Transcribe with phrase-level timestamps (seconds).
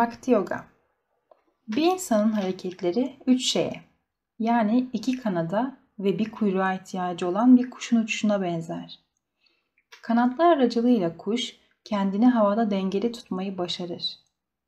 [0.00, 0.64] Bhakti Yoga
[1.68, 3.80] Bir insanın hareketleri üç şeye
[4.38, 8.98] yani iki kanada ve bir kuyruğa ihtiyacı olan bir kuşun uçuşuna benzer.
[10.02, 14.18] Kanatlar aracılığıyla kuş kendini havada dengeli tutmayı başarır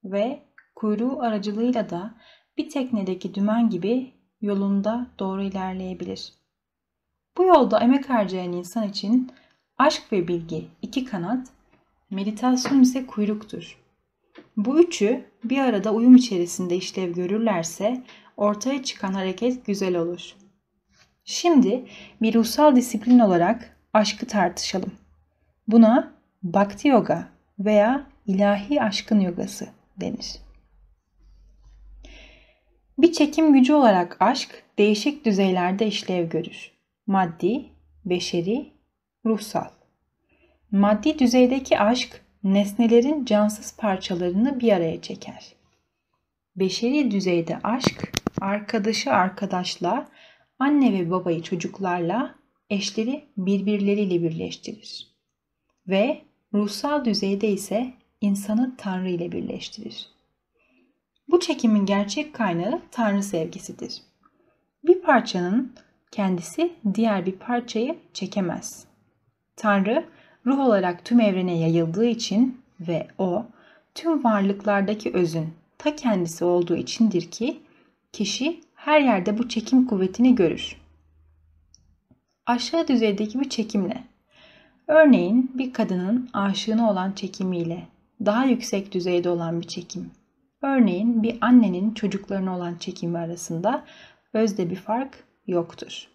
[0.05, 0.43] ve
[0.75, 2.15] kuyruğu aracılığıyla da
[2.57, 6.33] bir teknedeki dümen gibi yolunda doğru ilerleyebilir.
[7.37, 9.33] Bu yolda emek harcayan insan için
[9.79, 11.49] aşk ve bilgi iki kanat,
[12.11, 13.82] meditasyon ise kuyruktur.
[14.57, 18.03] Bu üçü bir arada uyum içerisinde işlev görürlerse
[18.37, 20.35] ortaya çıkan hareket güzel olur.
[21.25, 21.85] Şimdi
[22.23, 24.93] bir ruhsal disiplin olarak aşkı tartışalım.
[25.69, 26.13] Buna
[26.43, 30.37] Bhakti Yoga veya ilahi aşkın yogası denir.
[32.99, 36.73] Bir çekim gücü olarak aşk değişik düzeylerde işlev görür.
[37.07, 37.65] Maddi,
[38.05, 38.73] beşeri,
[39.27, 39.69] ruhsal.
[40.71, 45.53] Maddi düzeydeki aşk nesnelerin cansız parçalarını bir araya çeker.
[46.57, 50.09] Beşeri düzeyde aşk arkadaşı arkadaşla,
[50.59, 52.35] anne ve babayı çocuklarla,
[52.71, 55.07] eşleri birbirleriyle birleştirir.
[55.89, 56.23] Ve
[56.55, 60.09] ruhsal düzeyde ise insanı Tanrı ile birleştirir.
[61.29, 64.03] Bu çekimin gerçek kaynağı Tanrı sevgisidir.
[64.85, 65.75] Bir parçanın
[66.11, 68.85] kendisi diğer bir parçayı çekemez.
[69.57, 70.05] Tanrı
[70.47, 73.47] ruh olarak tüm evrene yayıldığı için ve o
[73.95, 77.61] tüm varlıklardaki özün ta kendisi olduğu içindir ki
[78.13, 80.77] kişi her yerde bu çekim kuvvetini görür.
[82.47, 84.05] Aşağı düzeydeki bir çekimle,
[84.89, 87.87] örneğin bir kadının aşığına olan çekimiyle
[88.25, 90.11] daha yüksek düzeyde olan bir çekim,
[90.63, 93.85] örneğin bir annenin çocuklarına olan çekimi arasında
[94.33, 96.09] özde bir fark yoktur.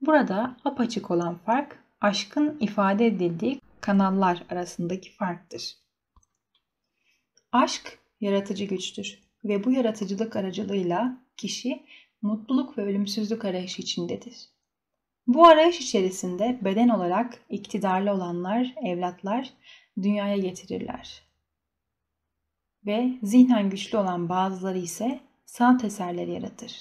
[0.00, 5.76] Burada apaçık olan fark aşkın ifade edildiği kanallar arasındaki farktır.
[7.52, 11.86] Aşk yaratıcı güçtür ve bu yaratıcılık aracılığıyla kişi
[12.22, 14.48] mutluluk ve ölümsüzlük arayışı içindedir.
[15.26, 19.50] Bu arayış içerisinde beden olarak iktidarlı olanlar, evlatlar
[20.02, 21.22] dünyaya getirirler.
[22.86, 26.72] Ve zihnen güçlü olan bazıları ise sanat eserleri yaratır.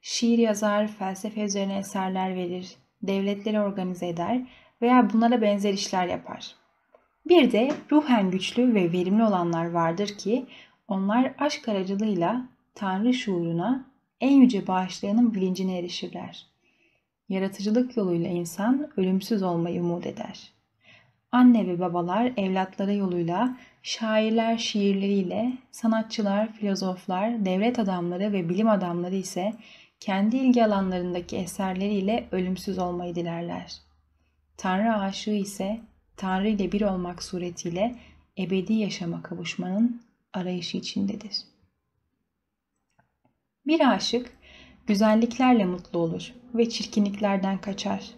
[0.00, 4.42] Şiir yazar, felsefe üzerine eserler verir, devletleri organize eder
[4.82, 6.54] veya bunlara benzer işler yapar.
[7.28, 10.46] Bir de ruhen güçlü ve verimli olanlar vardır ki
[10.88, 13.84] onlar aşk aracılığıyla Tanrı şuuruna
[14.20, 16.46] en yüce bağışlayanın bilincine erişirler.
[17.28, 20.52] Yaratıcılık yoluyla insan ölümsüz olmayı umut eder.
[21.32, 29.52] Anne ve babalar evlatları yoluyla, şairler şiirleriyle, sanatçılar, filozoflar, devlet adamları ve bilim adamları ise
[30.00, 33.80] kendi ilgi alanlarındaki eserleriyle ölümsüz olmayı dilerler.
[34.56, 35.80] Tanrı aşığı ise
[36.16, 37.96] Tanrı ile bir olmak suretiyle
[38.38, 41.36] ebedi yaşama kavuşmanın arayışı içindedir.
[43.66, 44.38] Bir aşık
[44.86, 48.10] güzelliklerle mutlu olur ve çirkinliklerden kaçar.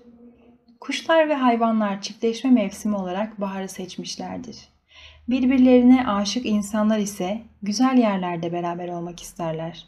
[0.80, 4.68] Kuşlar ve hayvanlar çiftleşme mevsimi olarak baharı seçmişlerdir.
[5.28, 9.86] Birbirlerine aşık insanlar ise güzel yerlerde beraber olmak isterler.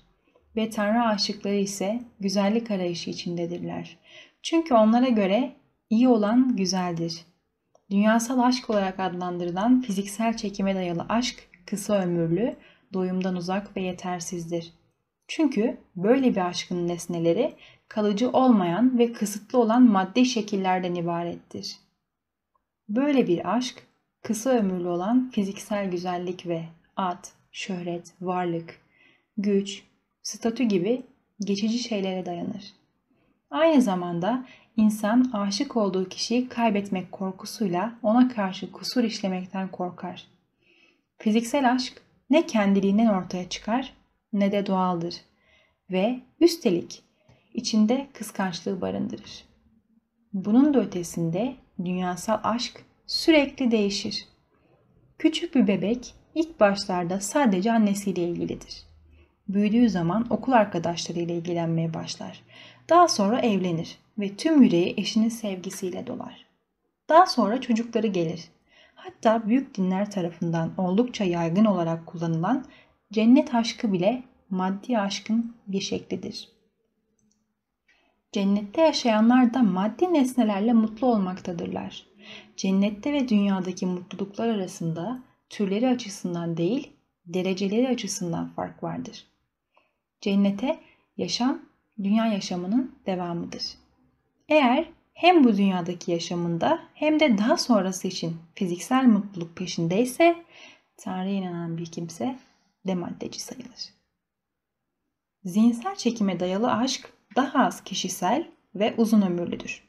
[0.57, 3.99] Ve Tanrı aşıkları ise güzellik arayışı içindedirler.
[4.43, 5.53] Çünkü onlara göre
[5.91, 7.25] iyi olan güzeldir.
[7.91, 12.57] Dünyasal aşk olarak adlandırılan fiziksel çekime dayalı aşk kısa ömürlü,
[12.93, 14.73] doyumdan uzak ve yetersizdir.
[15.29, 17.55] Çünkü böyle bir aşkın nesneleri
[17.89, 21.77] kalıcı olmayan ve kısıtlı olan maddi şekillerden ibarettir.
[22.89, 23.83] Böyle bir aşk
[24.23, 26.65] kısa ömürlü olan fiziksel güzellik ve
[26.97, 28.81] ad, şöhret, varlık,
[29.37, 29.84] güç,
[30.22, 31.03] statü gibi
[31.41, 32.72] geçici şeylere dayanır.
[33.50, 34.47] Aynı zamanda
[34.77, 40.27] insan aşık olduğu kişiyi kaybetmek korkusuyla ona karşı kusur işlemekten korkar.
[41.19, 43.93] Fiziksel aşk ne kendiliğinden ortaya çıkar
[44.33, 45.15] ne de doğaldır
[45.91, 47.03] ve üstelik
[47.54, 49.45] içinde kıskançlığı barındırır.
[50.33, 51.54] Bunun da ötesinde
[51.84, 54.28] dünyasal aşk sürekli değişir.
[55.19, 58.91] Küçük bir bebek ilk başlarda sadece annesiyle ilgilidir.
[59.54, 62.43] Büyüdüğü zaman okul arkadaşlarıyla ilgilenmeye başlar.
[62.89, 66.47] Daha sonra evlenir ve tüm yüreği eşinin sevgisiyle dolar.
[67.09, 68.49] Daha sonra çocukları gelir
[69.03, 72.65] Hatta büyük dinler tarafından oldukça yaygın olarak kullanılan
[73.13, 76.48] cennet aşkı bile maddi aşkın bir şeklidir.
[78.33, 82.07] Cennette yaşayanlar da maddi nesnelerle mutlu olmaktadırlar.
[82.57, 86.93] Cennette ve dünyadaki mutluluklar arasında türleri açısından değil,
[87.27, 89.27] dereceleri açısından fark vardır.
[90.22, 90.80] Cennete
[91.16, 91.63] yaşam
[92.03, 93.63] dünya yaşamının devamıdır.
[94.48, 100.36] Eğer hem bu dünyadaki yaşamında hem de daha sonrası için fiziksel mutluluk peşindeyse
[100.97, 102.39] Tanrı'ya inanan bir kimse
[102.86, 103.92] demaddeci sayılır.
[105.45, 109.83] Zihinsel çekime dayalı aşk daha az kişisel ve uzun ömürlüdür.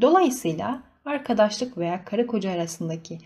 [0.00, 3.18] Dolayısıyla arkadaşlık veya karı koca arasındaki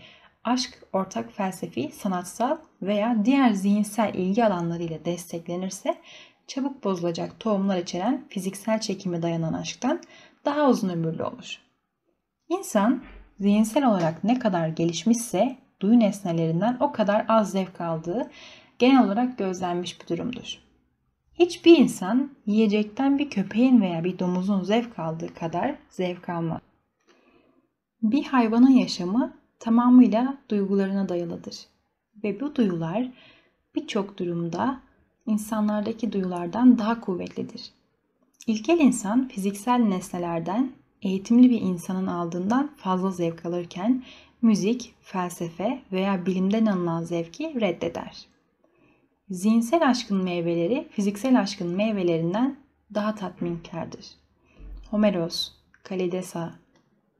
[0.43, 5.97] aşk ortak felsefi, sanatsal veya diğer zihinsel ilgi alanlarıyla desteklenirse
[6.47, 10.01] çabuk bozulacak tohumlar içeren fiziksel çekime dayanan aşktan
[10.45, 11.61] daha uzun ömürlü olur.
[12.49, 13.03] İnsan
[13.39, 18.31] zihinsel olarak ne kadar gelişmişse duyu nesnelerinden o kadar az zevk aldığı
[18.79, 20.59] genel olarak gözlenmiş bir durumdur.
[21.39, 26.61] Hiçbir insan yiyecekten bir köpeğin veya bir domuzun zevk aldığı kadar zevk almaz.
[28.01, 31.55] Bir hayvanın yaşamı tamamıyla duygularına dayalıdır.
[32.23, 33.11] Ve bu duyular
[33.75, 34.81] birçok durumda
[35.27, 37.71] insanlardaki duyulardan daha kuvvetlidir.
[38.47, 40.71] İlkel insan fiziksel nesnelerden
[41.01, 44.03] eğitimli bir insanın aldığından fazla zevk alırken
[44.41, 48.25] müzik, felsefe veya bilimden alınan zevki reddeder.
[49.29, 52.57] Zihinsel aşkın meyveleri fiziksel aşkın meyvelerinden
[52.93, 54.05] daha tatminkardır.
[54.91, 55.51] Homeros,
[55.83, 56.53] Kalidesa,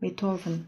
[0.02, 0.60] Beethoven,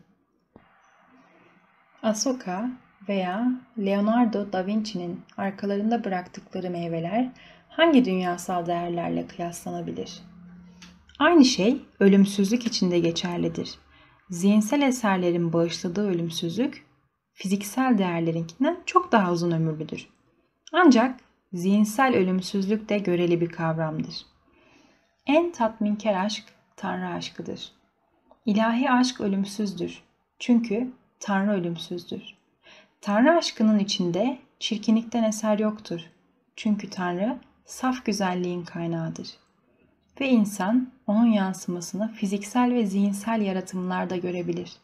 [2.04, 2.70] Asoka
[3.10, 7.32] veya Leonardo da Vinci'nin arkalarında bıraktıkları meyveler
[7.70, 10.22] hangi dünyasal değerlerle kıyaslanabilir?
[11.20, 13.76] Aynı şey ölümsüzlük için de geçerlidir.
[14.30, 16.86] Zihinsel eserlerin bağışladığı ölümsüzlük
[17.34, 20.08] fiziksel değerlerinkinden çok daha uzun ömürlüdür.
[20.74, 21.20] Ancak
[21.54, 24.16] zihinsel ölümsüzlük de göreli bir kavramdır.
[25.28, 26.44] En tatminkar aşk
[26.76, 27.72] Tanrı aşkıdır.
[28.46, 30.04] İlahi aşk ölümsüzdür.
[30.40, 32.39] Çünkü Tanrı ölümsüzdür.
[33.02, 36.02] Tanrı aşkının içinde çirkinlikten eser yoktur.
[36.56, 39.28] Çünkü Tanrı saf güzelliğin kaynağıdır.
[40.22, 44.78] Ve insan onun yansımasını fiziksel ve zihinsel yaratımlarda görebilir.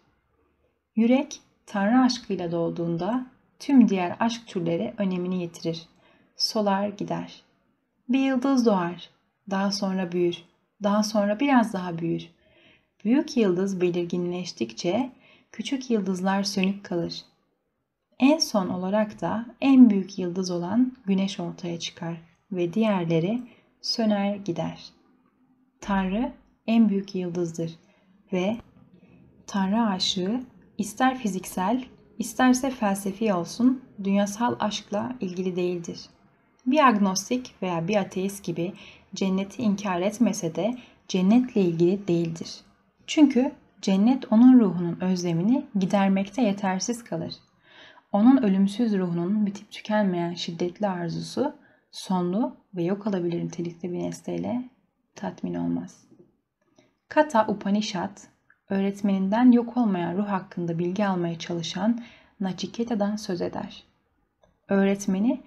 [0.96, 3.26] Yürek Tanrı aşkıyla dolduğunda
[3.60, 5.88] tüm diğer aşk türleri önemini yitirir.
[6.38, 7.42] Solar gider.
[8.10, 9.10] Bir yıldız doğar.
[9.50, 10.44] Daha sonra büyür.
[10.84, 12.30] Daha sonra biraz daha büyür.
[13.04, 15.12] Büyük yıldız belirginleştikçe
[15.52, 17.26] küçük yıldızlar sönük kalır.
[18.20, 22.18] En son olarak da en büyük yıldız olan güneş ortaya çıkar
[22.52, 23.42] ve diğerleri
[23.82, 24.84] söner gider.
[25.82, 26.32] Tanrı
[26.68, 27.72] en büyük yıldızdır
[28.34, 28.58] ve
[29.48, 30.42] Tanrı aşığı
[30.78, 31.86] ister fiziksel
[32.20, 36.00] isterse felsefi olsun dünyasal aşkla ilgili değildir.
[36.66, 38.74] Bir agnostik veya bir ateist gibi
[39.16, 40.78] cenneti inkar etmese de
[41.08, 42.56] cennetle ilgili değildir.
[43.08, 43.52] Çünkü
[43.82, 47.34] cennet onun ruhunun özlemini gidermekte yetersiz kalır.
[48.16, 51.56] Onun ölümsüz ruhunun bitip tükenmeyen şiddetli arzusu
[51.92, 54.70] sonlu ve yok olabilir nitelikte bir nesneyle
[55.16, 56.08] tatmin olmaz.
[57.10, 58.18] Kata Upanishad,
[58.70, 62.04] öğretmeninden yok olmayan ruh hakkında bilgi almaya çalışan
[62.40, 63.84] Nachiketa'dan söz eder.
[64.70, 65.42] Öğretmeni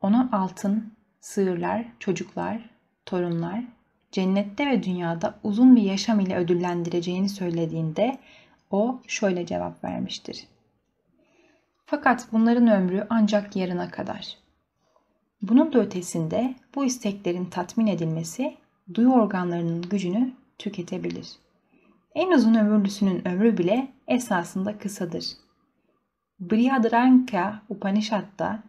[0.00, 2.70] ona altın, sığırlar, çocuklar,
[3.06, 3.64] torunlar
[4.12, 8.18] cennette ve dünyada uzun bir yaşam ile ödüllendireceğini söylediğinde
[8.70, 10.46] o şöyle cevap vermiştir.
[11.90, 14.36] Fakat bunların ömrü ancak yarına kadar.
[15.42, 18.56] Bunun da ötesinde bu isteklerin tatmin edilmesi
[18.94, 21.28] duyu organlarının gücünü tüketebilir.
[22.14, 25.24] En uzun ömürlüsünün ömrü bile esasında kısadır.
[26.40, 28.62] Brihadranka Upanishad'da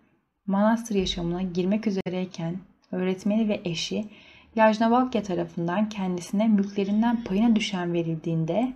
[0.45, 2.57] manastır yaşamına girmek üzereyken
[2.91, 4.09] öğretmeni ve eşi
[4.55, 8.73] Yajnavalkya tarafından kendisine mülklerinden payına düşen verildiğinde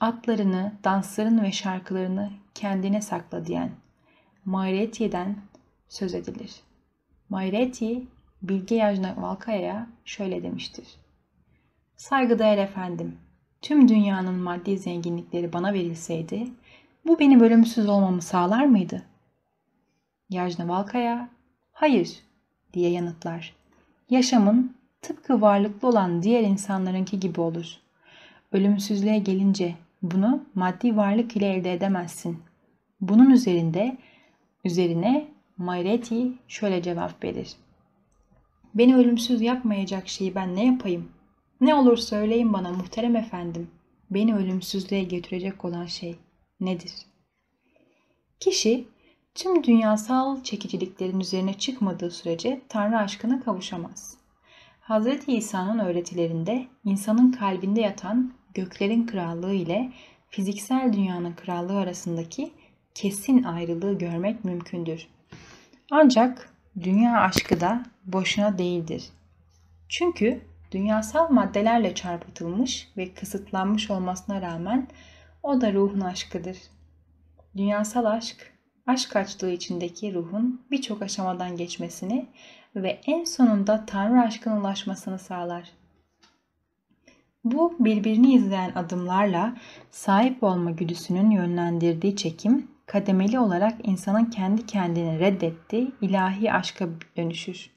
[0.00, 3.70] atlarını, danslarını ve şarkılarını kendine sakla diyen
[4.44, 5.36] Mayreti'den
[5.88, 6.60] söz edilir.
[7.28, 8.06] Mayreti
[8.42, 10.86] Bilge Yajnavalkya'ya şöyle demiştir.
[11.96, 13.18] Saygıdeğer efendim,
[13.62, 16.48] tüm dünyanın maddi zenginlikleri bana verilseydi,
[17.06, 19.02] bu benim ölümsüz olmamı sağlar mıydı?
[20.30, 21.28] Yajnavalkaya,
[21.72, 22.20] hayır
[22.72, 23.60] diye yanıtlar
[24.10, 27.76] yaşamın tıpkı varlıklı olan diğer insanlarınki gibi olur.
[28.52, 32.42] Ölümsüzlüğe gelince bunu maddi varlık ile elde edemezsin.
[33.00, 33.98] Bunun üzerinde
[34.64, 37.56] üzerine Mayreti şöyle cevap verir.
[38.74, 41.08] Beni ölümsüz yapmayacak şeyi ben ne yapayım?
[41.60, 43.70] Ne olur söyleyin bana muhterem efendim.
[44.10, 46.16] Beni ölümsüzlüğe götürecek olan şey
[46.60, 46.92] nedir?
[48.40, 48.88] Kişi
[49.34, 54.16] tüm dünyasal çekiciliklerin üzerine çıkmadığı sürece Tanrı aşkına kavuşamaz.
[54.80, 55.06] Hz.
[55.26, 59.92] İsa'nın öğretilerinde insanın kalbinde yatan göklerin krallığı ile
[60.30, 62.52] fiziksel dünyanın krallığı arasındaki
[62.94, 65.08] kesin ayrılığı görmek mümkündür.
[65.90, 69.04] Ancak dünya aşkı da boşuna değildir.
[69.88, 70.40] Çünkü
[70.72, 74.88] dünyasal maddelerle çarpıtılmış ve kısıtlanmış olmasına rağmen
[75.42, 76.56] o da ruhun aşkıdır.
[77.56, 78.52] Dünyasal aşk
[78.86, 82.26] aşk açlığı içindeki ruhun birçok aşamadan geçmesini
[82.76, 85.79] ve en sonunda Tanrı aşkına ulaşmasını sağlar.
[87.44, 89.56] Bu birbirini izleyen adımlarla
[89.90, 97.70] sahip olma güdüsünün yönlendirdiği çekim kademeli olarak insanın kendi kendini reddettiği ilahi aşka dönüşür.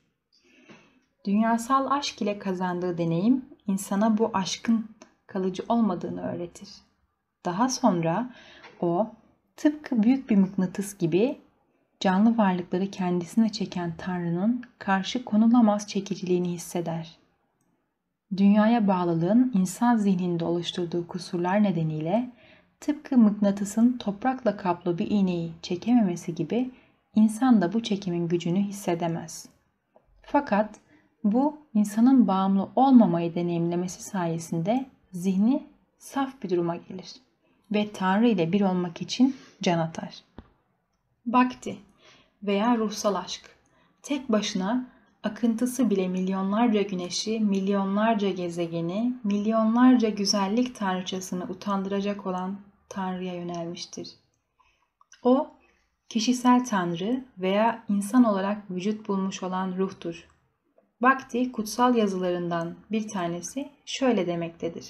[1.25, 4.89] Dünyasal aşk ile kazandığı deneyim insana bu aşkın
[5.27, 6.69] kalıcı olmadığını öğretir.
[7.45, 8.33] Daha sonra
[8.81, 9.07] o
[9.57, 11.41] tıpkı büyük bir mıknatıs gibi
[11.99, 17.22] canlı varlıkları kendisine çeken Tanrı'nın karşı konulamaz çekiciliğini hisseder.
[18.37, 22.31] Dünyaya bağlılığın insan zihninde oluşturduğu kusurlar nedeniyle
[22.79, 26.71] tıpkı mıknatısın toprakla kaplı bir iğneyi çekememesi gibi
[27.15, 29.49] insan da bu çekimin gücünü hissedemez.
[30.21, 30.75] Fakat
[31.23, 35.63] bu insanın bağımlı olmamayı deneyimlemesi sayesinde zihni
[35.97, 37.13] saf bir duruma gelir
[37.71, 40.23] ve Tanrı ile bir olmak için can atar.
[41.25, 41.77] Bakti
[42.43, 43.41] veya ruhsal aşk
[44.01, 44.92] tek başına
[45.23, 54.09] akıntısı bile milyonlarca güneşi, milyonlarca gezegeni, milyonlarca güzellik tanrıçasını utandıracak olan Tanrı'ya yönelmiştir.
[55.23, 55.47] O,
[56.09, 60.27] kişisel Tanrı veya insan olarak vücut bulmuş olan ruhtur.
[61.01, 64.85] Bakti kutsal yazılarından bir tanesi şöyle demektedir.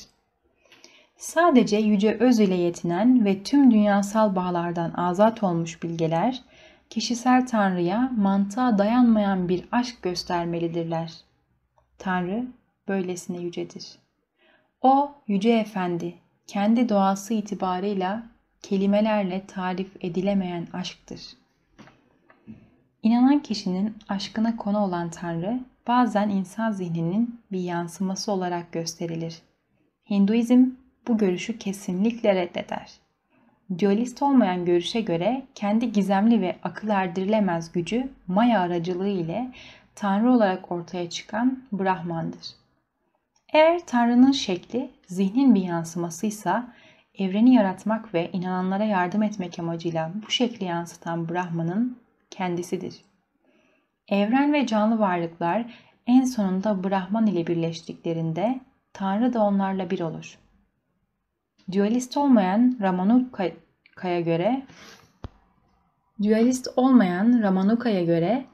[1.17, 6.43] Sadece yüce öz ile yetinen ve tüm dünyasal bağlardan azat olmuş bilgeler,
[6.93, 11.13] kişisel Tanrı'ya mantığa dayanmayan bir aşk göstermelidirler.
[11.97, 12.47] Tanrı
[12.87, 13.99] böylesine yücedir.
[14.81, 16.15] O yüce efendi,
[16.47, 18.23] kendi doğası itibarıyla
[18.61, 21.21] kelimelerle tarif edilemeyen aşktır.
[23.03, 29.41] İnanan kişinin aşkına konu olan Tanrı bazen insan zihninin bir yansıması olarak gösterilir.
[30.09, 30.65] Hinduizm
[31.07, 33.02] bu görüşü kesinlikle reddeder.
[33.79, 39.51] Dualist olmayan görüşe göre kendi gizemli ve akıl erdirilemez gücü Maya aracılığı ile
[39.95, 42.47] Tanrı olarak ortaya çıkan Brahman'dır.
[43.53, 46.73] Eğer Tanrı'nın şekli zihnin bir yansımasıysa
[47.17, 51.97] evreni yaratmak ve inananlara yardım etmek amacıyla bu şekli yansıtan Brahman'ın
[52.29, 52.95] kendisidir.
[54.07, 55.65] Evren ve canlı varlıklar
[56.07, 58.59] en sonunda Brahman ile birleştiklerinde
[58.93, 60.42] Tanrı da onlarla bir olur.
[61.71, 64.65] Dualist olmayan Ramanuka'ya göre
[66.23, 68.45] Dualist olmayan Ramanuka'ya göre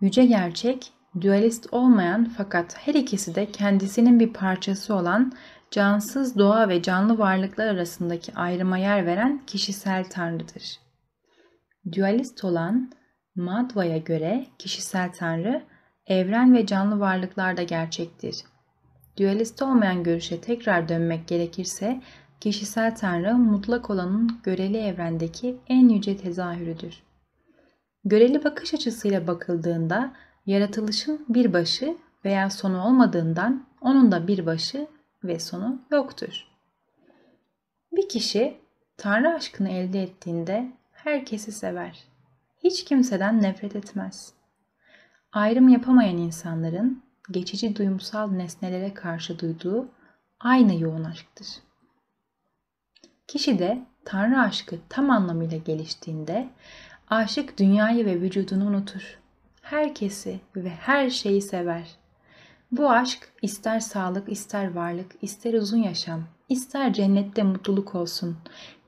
[0.00, 5.32] yüce gerçek, dualist olmayan fakat her ikisi de kendisinin bir parçası olan
[5.70, 10.80] cansız doğa ve canlı varlıklar arasındaki ayrıma yer veren kişisel tanrıdır.
[11.96, 12.92] Dualist olan
[13.36, 15.62] Madhva'ya göre kişisel tanrı
[16.06, 18.36] evren ve canlı varlıklarda gerçektir.
[19.18, 22.00] Dualist olmayan görüşe tekrar dönmek gerekirse
[22.40, 27.02] kişisel tanrı mutlak olanın göreli evrendeki en yüce tezahürüdür.
[28.04, 30.12] Göreli bakış açısıyla bakıldığında
[30.46, 34.86] yaratılışın bir başı veya sonu olmadığından onun da bir başı
[35.24, 36.46] ve sonu yoktur.
[37.92, 38.56] Bir kişi
[38.96, 42.04] Tanrı aşkını elde ettiğinde herkesi sever.
[42.64, 44.32] Hiç kimseden nefret etmez.
[45.32, 49.88] Ayrım yapamayan insanların geçici duyumsal nesnelere karşı duyduğu
[50.40, 51.46] aynı yoğun aşktır.
[53.26, 56.48] Kişi de Tanrı aşkı tam anlamıyla geliştiğinde
[57.08, 59.18] aşık dünyayı ve vücudunu unutur.
[59.62, 61.96] Herkesi ve her şeyi sever.
[62.72, 68.36] Bu aşk ister sağlık, ister varlık, ister uzun yaşam, ister cennette mutluluk olsun.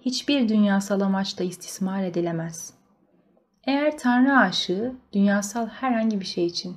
[0.00, 2.74] Hiçbir dünyasal amaçla istismar edilemez.
[3.64, 6.76] Eğer Tanrı aşığı dünyasal herhangi bir şey için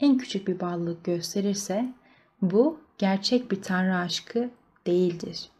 [0.00, 1.92] en küçük bir bağlılık gösterirse
[2.42, 4.50] bu gerçek bir Tanrı aşkı
[4.86, 5.50] değildir.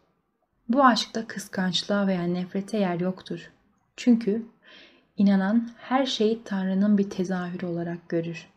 [0.69, 3.51] Bu aşkta kıskançlığa veya nefrete yer yoktur.
[3.97, 4.45] Çünkü
[5.17, 8.47] inanan her şeyi Tanrı'nın bir tezahürü olarak görür.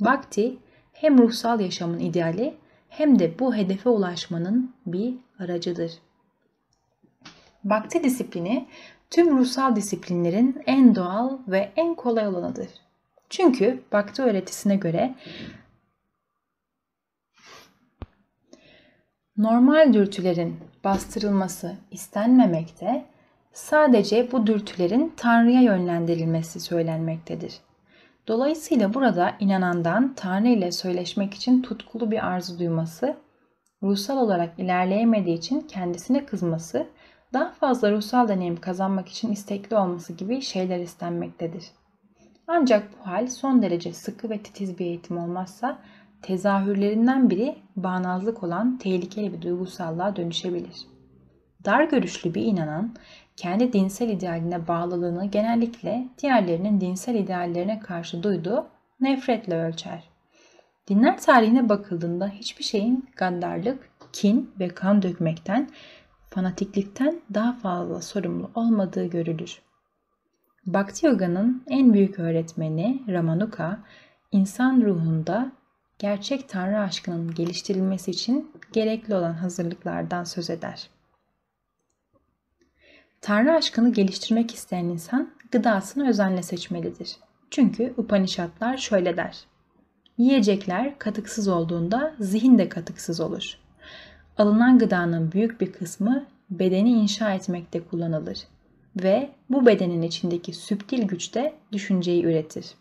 [0.00, 0.56] Bhakti
[0.92, 2.54] hem ruhsal yaşamın ideali
[2.88, 5.92] hem de bu hedefe ulaşmanın bir aracıdır.
[7.64, 8.68] Bhakti disiplini
[9.10, 12.68] tüm ruhsal disiplinlerin en doğal ve en kolay olanıdır.
[13.30, 15.14] Çünkü Bhakti öğretisine göre
[19.36, 23.04] normal dürtülerin bastırılması istenmemekte,
[23.52, 27.60] sadece bu dürtülerin Tanrı'ya yönlendirilmesi söylenmektedir.
[28.28, 33.16] Dolayısıyla burada inanandan Tanrı ile söyleşmek için tutkulu bir arzu duyması,
[33.82, 36.86] ruhsal olarak ilerleyemediği için kendisine kızması,
[37.32, 41.64] daha fazla ruhsal deneyim kazanmak için istekli olması gibi şeyler istenmektedir.
[42.46, 45.78] Ancak bu hal son derece sıkı ve titiz bir eğitim olmazsa
[46.22, 50.76] tezahürlerinden biri bağnazlık olan tehlikeli bir duygusallığa dönüşebilir.
[51.64, 52.94] Dar görüşlü bir inanan
[53.36, 58.66] kendi dinsel idealine bağlılığını genellikle diğerlerinin dinsel ideallerine karşı duyduğu
[59.00, 60.04] nefretle ölçer.
[60.88, 65.68] Dinler tarihine bakıldığında hiçbir şeyin gaddarlık, kin ve kan dökmekten,
[66.30, 69.62] fanatiklikten daha fazla sorumlu olmadığı görülür.
[70.66, 73.78] Bhakti Yoga'nın en büyük öğretmeni Ramanuka,
[74.32, 75.52] insan ruhunda
[76.02, 80.88] gerçek Tanrı aşkının geliştirilmesi için gerekli olan hazırlıklardan söz eder.
[83.20, 87.16] Tanrı aşkını geliştirmek isteyen insan gıdasını özenle seçmelidir.
[87.50, 89.44] Çünkü Upanishadlar şöyle der.
[90.18, 93.58] Yiyecekler katıksız olduğunda zihin de katıksız olur.
[94.38, 98.38] Alınan gıdanın büyük bir kısmı bedeni inşa etmekte kullanılır
[98.96, 102.74] ve bu bedenin içindeki süptil güç de düşünceyi üretir.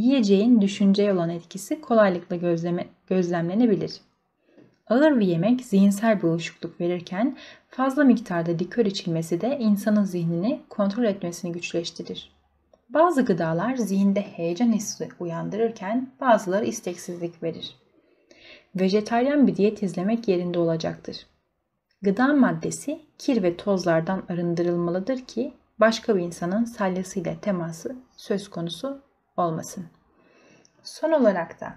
[0.00, 4.00] Yiyeceğin düşünceye olan etkisi kolaylıkla gözleme, gözlemlenebilir.
[4.86, 7.36] Ağır bir yemek zihinsel bir uyuşukluk verirken
[7.68, 12.32] fazla miktarda likör içilmesi de insanın zihnini kontrol etmesini güçleştirir.
[12.88, 17.74] Bazı gıdalar zihinde heyecan hissi uyandırırken bazıları isteksizlik verir.
[18.76, 21.26] Vejetaryen bir diyet izlemek yerinde olacaktır.
[22.02, 29.86] Gıda maddesi kir ve tozlardan arındırılmalıdır ki başka bir insanın salyasıyla teması söz konusu olmasın.
[30.82, 31.74] Son olarak da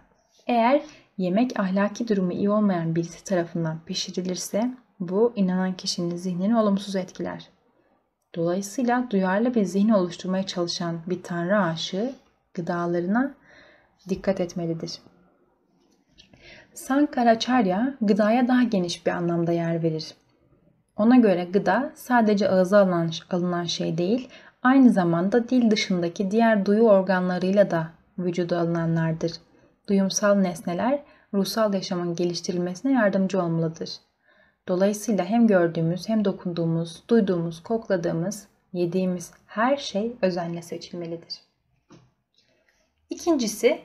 [0.48, 0.81] eğer
[1.17, 7.50] yemek ahlaki durumu iyi olmayan birisi tarafından pişirilirse bu inanan kişinin zihnini olumsuz etkiler.
[8.36, 12.13] Dolayısıyla duyarlı bir zihin oluşturmaya çalışan bir tanrı aşığı
[12.53, 13.33] gıdalarına
[14.10, 15.00] dikkat etmelidir.
[16.74, 20.13] Sankaracharya gıdaya daha geniş bir anlamda yer verir.
[20.95, 24.29] Ona göre gıda sadece ağza alınan, alınan şey değil,
[24.63, 29.32] aynı zamanda dil dışındaki diğer duyu organlarıyla da vücuda alınanlardır.
[29.89, 31.03] Duyumsal nesneler
[31.34, 33.89] ruhsal yaşamın geliştirilmesine yardımcı olmalıdır.
[34.67, 41.42] Dolayısıyla hem gördüğümüz hem dokunduğumuz, duyduğumuz, kokladığımız, yediğimiz her şey özenle seçilmelidir.
[43.09, 43.81] İkincisi,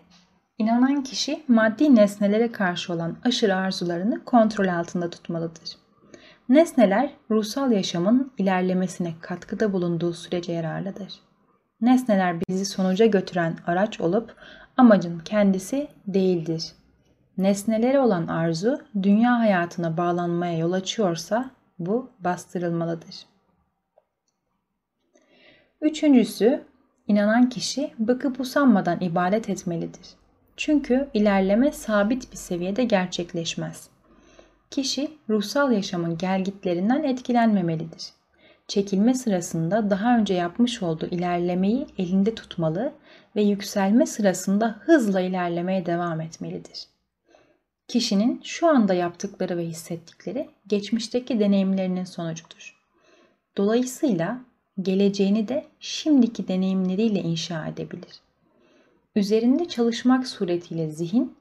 [0.59, 5.88] inanan kişi maddi nesnelere karşı olan aşırı arzularını kontrol altında tutmalıdır.
[6.48, 11.12] Nesneler ruhsal yaşamın ilerlemesine katkıda bulunduğu sürece yararlıdır.
[11.80, 14.37] Nesneler bizi sonuca götüren araç olup
[14.76, 16.72] amacın kendisi değildir.
[17.38, 23.26] Nesnelere olan arzu dünya hayatına bağlanmaya yol açıyorsa bu bastırılmalıdır.
[25.80, 26.64] Üçüncüsü,
[27.06, 30.08] inanan kişi bıkıp usanmadan ibadet etmelidir.
[30.56, 33.90] Çünkü ilerleme sabit bir seviyede gerçekleşmez.
[34.70, 38.12] Kişi ruhsal yaşamın gelgitlerinden etkilenmemelidir.
[38.68, 42.92] Çekilme sırasında daha önce yapmış olduğu ilerlemeyi elinde tutmalı
[43.37, 46.87] ve yükselme sırasında hızla ilerlemeye devam etmelidir.
[47.88, 52.76] Kişinin şu anda yaptıkları ve hissettikleri geçmişteki deneyimlerinin sonucudur.
[53.57, 54.40] Dolayısıyla
[54.83, 58.20] geleceğini de şimdiki deneyimleriyle inşa edebilir.
[59.16, 61.38] Üzerinde çalışmak suretiyle zihin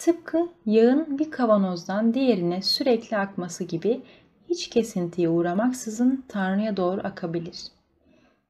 [0.00, 4.00] tıpkı yağın bir kavanozdan diğerine sürekli akması gibi
[4.48, 7.62] hiç kesintiye uğramaksızın Tanrı'ya doğru akabilir.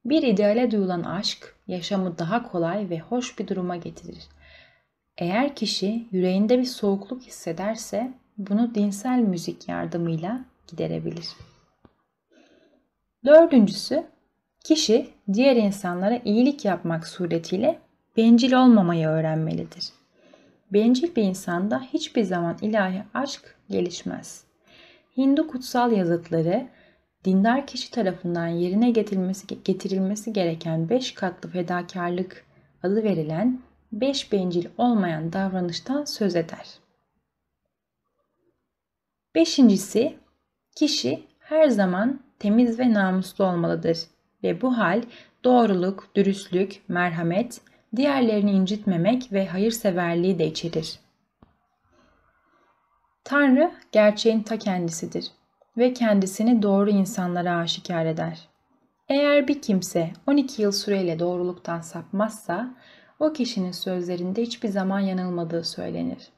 [0.04, 4.28] Bir ideale duyulan aşk yaşamı daha kolay ve hoş bir duruma getirir.
[5.18, 11.26] Eğer kişi yüreğinde bir soğukluk hissederse bunu dinsel müzik yardımıyla giderebilir.
[13.24, 14.06] Dördüncüsü,
[14.64, 17.78] kişi diğer insanlara iyilik yapmak suretiyle
[18.16, 19.99] bencil olmamayı öğrenmelidir.
[20.72, 24.44] Bencil bir insanda hiçbir zaman ilahi aşk gelişmez.
[25.16, 26.68] Hindu kutsal yazıtları
[27.24, 32.44] dindar kişi tarafından yerine getirilmesi, getirilmesi gereken beş katlı fedakarlık
[32.82, 33.60] adı verilen
[33.92, 36.66] beş bencil olmayan davranıştan söz eder.
[39.34, 40.14] Beşincisi,
[40.76, 43.98] kişi her zaman temiz ve namuslu olmalıdır
[44.42, 45.02] ve bu hal
[45.44, 47.60] doğruluk, dürüstlük, merhamet,
[47.96, 51.00] diğerlerini incitmemek ve hayırseverliği de içerir.
[53.24, 55.30] Tanrı gerçeğin ta kendisidir
[55.76, 58.48] ve kendisini doğru insanlara aşikar eder.
[59.08, 62.74] Eğer bir kimse 12 yıl süreyle doğruluktan sapmazsa
[63.18, 66.28] o kişinin sözlerinde hiçbir zaman yanılmadığı söylenir.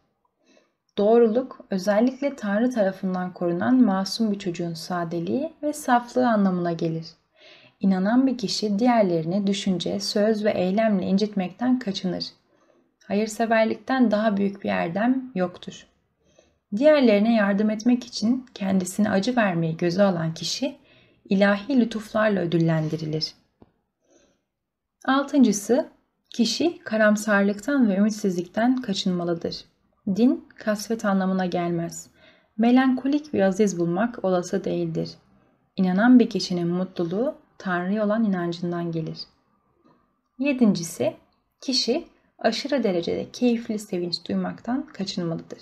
[0.98, 7.06] Doğruluk özellikle Tanrı tarafından korunan masum bir çocuğun sadeliği ve saflığı anlamına gelir.
[7.82, 12.24] İnanan bir kişi diğerlerini düşünce, söz ve eylemle incitmekten kaçınır.
[13.04, 15.86] Hayırseverlikten daha büyük bir erdem yoktur.
[16.76, 20.76] Diğerlerine yardım etmek için kendisine acı vermeyi göze alan kişi
[21.24, 23.34] ilahi lütuflarla ödüllendirilir.
[25.04, 25.88] Altıncısı,
[26.30, 29.64] kişi karamsarlıktan ve ümitsizlikten kaçınmalıdır.
[30.06, 32.10] Din kasvet anlamına gelmez.
[32.58, 35.10] Melankolik bir aziz bulmak olası değildir.
[35.76, 39.18] inanan bir kişinin mutluluğu Tanrı'ya olan inancından gelir.
[40.38, 41.16] Yedincisi,
[41.60, 42.04] kişi
[42.38, 45.58] aşırı derecede keyifli sevinç duymaktan kaçınmalıdır.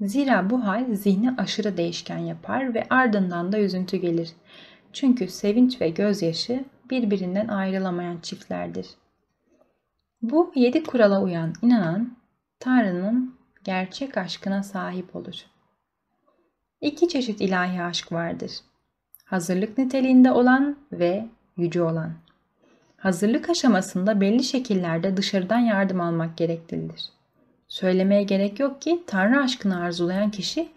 [0.00, 4.32] Zira bu hal zihni aşırı değişken yapar ve ardından da üzüntü gelir.
[4.92, 8.86] Çünkü sevinç ve gözyaşı birbirinden ayrılamayan çiftlerdir.
[10.22, 12.16] Bu yedi kurala uyan inanan
[12.60, 13.34] Tanrı'nın
[13.64, 15.36] gerçek aşkına sahip olur.
[16.80, 18.50] İki çeşit ilahi aşk vardır.
[19.26, 22.12] Hazırlık niteliğinde olan ve yüce olan.
[22.96, 27.04] Hazırlık aşamasında belli şekillerde dışarıdan yardım almak gereklidir.
[27.68, 30.68] Söylemeye gerek yok ki Tanrı aşkını arzulayan kişi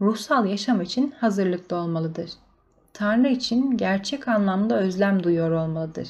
[0.00, 2.30] ruhsal yaşam için hazırlıklı olmalıdır.
[2.92, 6.08] Tanrı için gerçek anlamda özlem duyuyor olmalıdır.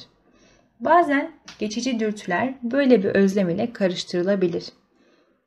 [0.79, 4.65] Bazen geçici dürtüler böyle bir özlem ile karıştırılabilir.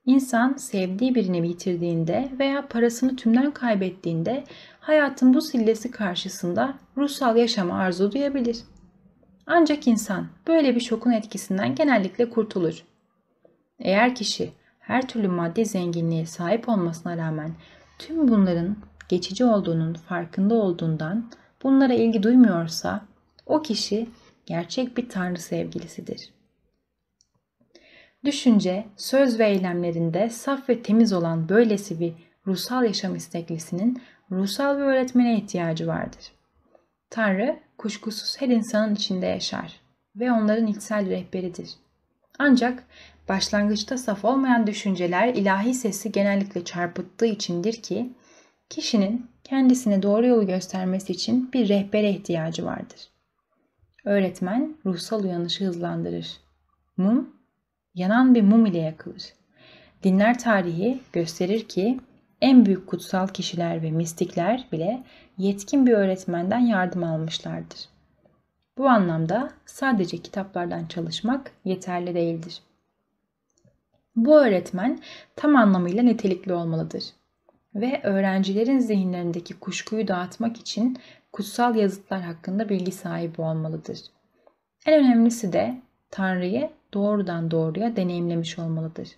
[0.06, 4.44] İnsan sevdiği birini bitirdiğinde veya parasını tümden kaybettiğinde
[4.88, 8.58] hayatın bu sillesi karşısında ruhsal yaşama arzu duyabilir.
[9.46, 12.84] Ancak insan böyle bir şokun etkisinden genellikle kurtulur.
[13.78, 17.50] Eğer kişi her türlü maddi zenginliğe sahip olmasına rağmen
[17.98, 18.76] tüm bunların
[19.08, 21.30] geçici olduğunun farkında olduğundan
[21.62, 23.04] bunlara ilgi duymuyorsa
[23.46, 24.08] o kişi
[24.46, 26.32] gerçek bir tanrı sevgilisidir.
[28.24, 32.12] Düşünce, söz ve eylemlerinde saf ve temiz olan böylesi bir
[32.46, 36.32] ruhsal yaşam isteklisinin ruhsal bir öğretmene ihtiyacı vardır.
[37.10, 39.80] Tanrı kuşkusuz her insanın içinde yaşar
[40.16, 41.70] ve onların içsel rehberidir.
[42.38, 42.84] Ancak
[43.28, 48.12] başlangıçta saf olmayan düşünceler ilahi sesi genellikle çarpıttığı içindir ki
[48.70, 53.08] kişinin kendisine doğru yolu göstermesi için bir rehbere ihtiyacı vardır.
[54.04, 56.40] Öğretmen ruhsal uyanışı hızlandırır.
[56.96, 57.36] Mum,
[57.94, 59.22] yanan bir mum ile yakılır.
[60.02, 62.00] Dinler tarihi gösterir ki
[62.40, 65.02] en büyük kutsal kişiler ve mistikler bile
[65.38, 67.88] yetkin bir öğretmenden yardım almışlardır.
[68.78, 72.62] Bu anlamda sadece kitaplardan çalışmak yeterli değildir.
[74.16, 75.00] Bu öğretmen
[75.36, 77.04] tam anlamıyla nitelikli olmalıdır
[77.74, 80.98] ve öğrencilerin zihinlerindeki kuşkuyu dağıtmak için
[81.32, 83.98] kutsal yazıtlar hakkında bilgi sahibi olmalıdır.
[84.86, 89.08] En önemlisi de Tanrı'yı doğrudan doğruya deneyimlemiş olmalıdır.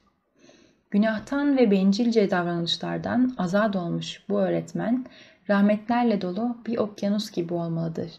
[0.91, 5.07] Günahtan ve bencilce davranışlardan azat olmuş bu öğretmen
[5.49, 8.11] rahmetlerle dolu bir okyanus gibi olmalıdır.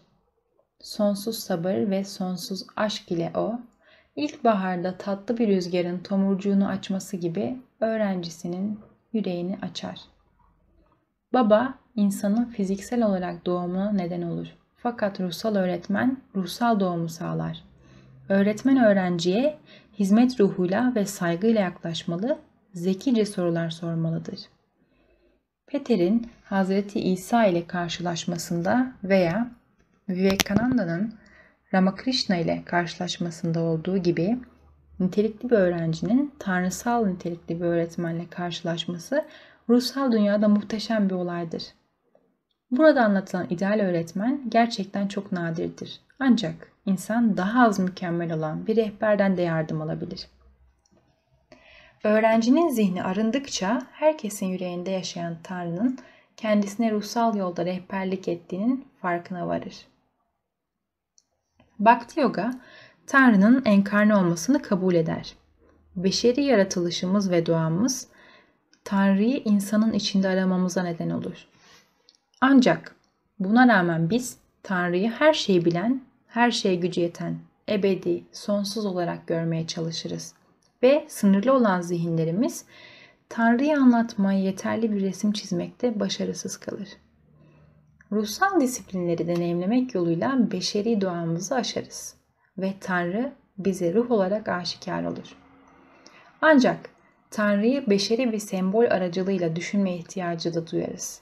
[0.80, 3.60] Sonsuz sabır ve sonsuz aşk ile o,
[4.16, 8.80] ilkbaharda tatlı bir rüzgarın tomurcuğunu açması gibi öğrencisinin
[9.14, 10.00] yüreğini açar.
[11.34, 14.48] Baba, insanın fiziksel olarak doğumuna neden olur.
[14.76, 17.64] Fakat ruhsal öğretmen ruhsal doğumu sağlar.
[18.30, 19.58] Öğretmen öğrenciye
[20.00, 22.40] hizmet ruhuyla ve saygıyla yaklaşmalı,
[22.74, 24.40] zekice sorular sormalıdır.
[25.68, 29.52] Peter'in Hazreti İsa ile karşılaşmasında veya
[30.10, 31.14] Vivekananda'nın
[31.74, 34.40] Ramakrishna ile karşılaşmasında olduğu gibi
[35.00, 39.26] nitelikli bir öğrencinin tanrısal nitelikli bir öğretmenle karşılaşması
[39.70, 41.64] ruhsal dünyada muhteşem bir olaydır.
[42.72, 46.00] Burada anlatılan ideal öğretmen gerçekten çok nadirdir.
[46.20, 50.28] Ancak insan daha az mükemmel olan bir rehberden de yardım alabilir.
[52.04, 55.98] Öğrencinin zihni arındıkça herkesin yüreğinde yaşayan Tanrı'nın
[56.38, 59.76] kendisine ruhsal yolda rehberlik ettiğinin farkına varır.
[61.80, 62.54] Bhakti Yoga,
[63.08, 65.34] Tanrı'nın enkarne olmasını kabul eder.
[65.96, 68.08] Beşeri yaratılışımız ve doğamız
[68.84, 71.48] Tanrı'yı insanın içinde aramamıza neden olur.
[72.42, 72.96] Ancak
[73.40, 79.68] buna rağmen biz Tanrı'yı her şeyi bilen, her şeye gücü yeten, ebedi, sonsuz olarak görmeye
[79.68, 80.34] çalışırız.
[80.84, 82.66] Ve sınırlı olan zihinlerimiz
[83.30, 86.90] Tanrı'yı anlatmaya yeterli bir resim çizmekte başarısız kalır.
[88.12, 92.16] Ruhsal disiplinleri deneyimlemek yoluyla beşeri doğamızı aşarız
[92.58, 95.36] ve Tanrı bize ruh olarak aşikar olur.
[96.42, 96.90] Ancak
[97.32, 101.22] Tanrı'yı beşeri bir sembol aracılığıyla düşünme ihtiyacı da duyarız.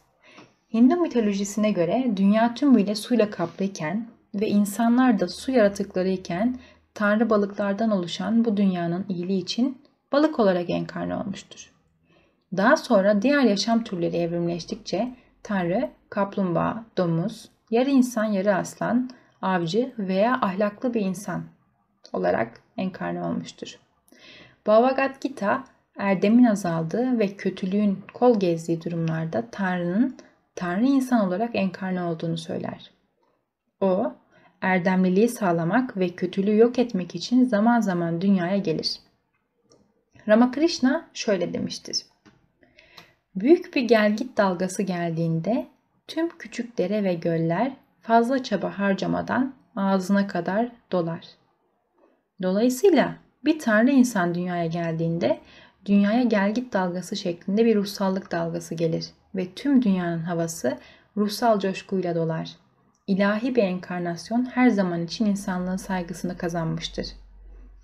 [0.73, 6.59] Hindu mitolojisine göre dünya tümüyle suyla kaplıyken ve insanlar da su yaratıkları iken
[6.93, 11.71] Tanrı balıklardan oluşan bu dünyanın iyiliği için balık olarak enkarne olmuştur.
[12.57, 19.09] Daha sonra diğer yaşam türleri evrimleştikçe Tanrı kaplumbağa, domuz, yarı insan yarı aslan,
[19.41, 21.43] avcı veya ahlaklı bir insan
[22.13, 23.79] olarak enkarne olmuştur.
[24.67, 25.63] Bhagavad Gita
[25.97, 30.17] erdemin azaldığı ve kötülüğün kol gezdiği durumlarda Tanrı'nın
[30.55, 32.91] Tanrı insan olarak enkarne olduğunu söyler.
[33.81, 34.13] O,
[34.61, 38.99] erdemliliği sağlamak ve kötülüğü yok etmek için zaman zaman dünyaya gelir.
[40.27, 42.05] Ramakrishna şöyle demiştir.
[43.35, 45.67] Büyük bir gelgit dalgası geldiğinde
[46.07, 51.25] tüm küçük dere ve göller fazla çaba harcamadan ağzına kadar dolar.
[52.41, 55.39] Dolayısıyla bir tanrı insan dünyaya geldiğinde
[55.85, 60.77] dünyaya gelgit dalgası şeklinde bir ruhsallık dalgası gelir ve tüm dünyanın havası
[61.17, 62.49] ruhsal coşkuyla dolar.
[63.09, 67.07] İlahi bir enkarnasyon her zaman için insanlığın saygısını kazanmıştır.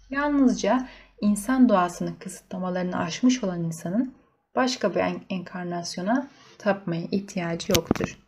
[0.10, 0.88] Yalnızca
[1.22, 4.14] insan doğasının kısıtlamalarını aşmış olan insanın
[4.56, 8.20] başka bir enkarnasyona tapmaya ihtiyacı yoktur.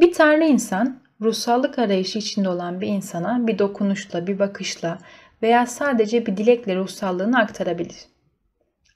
[0.00, 4.98] Bir tanrı insan ruhsallık arayışı içinde olan bir insana bir dokunuşla, bir bakışla
[5.42, 8.06] veya sadece bir dilekle ruhsallığını aktarabilir.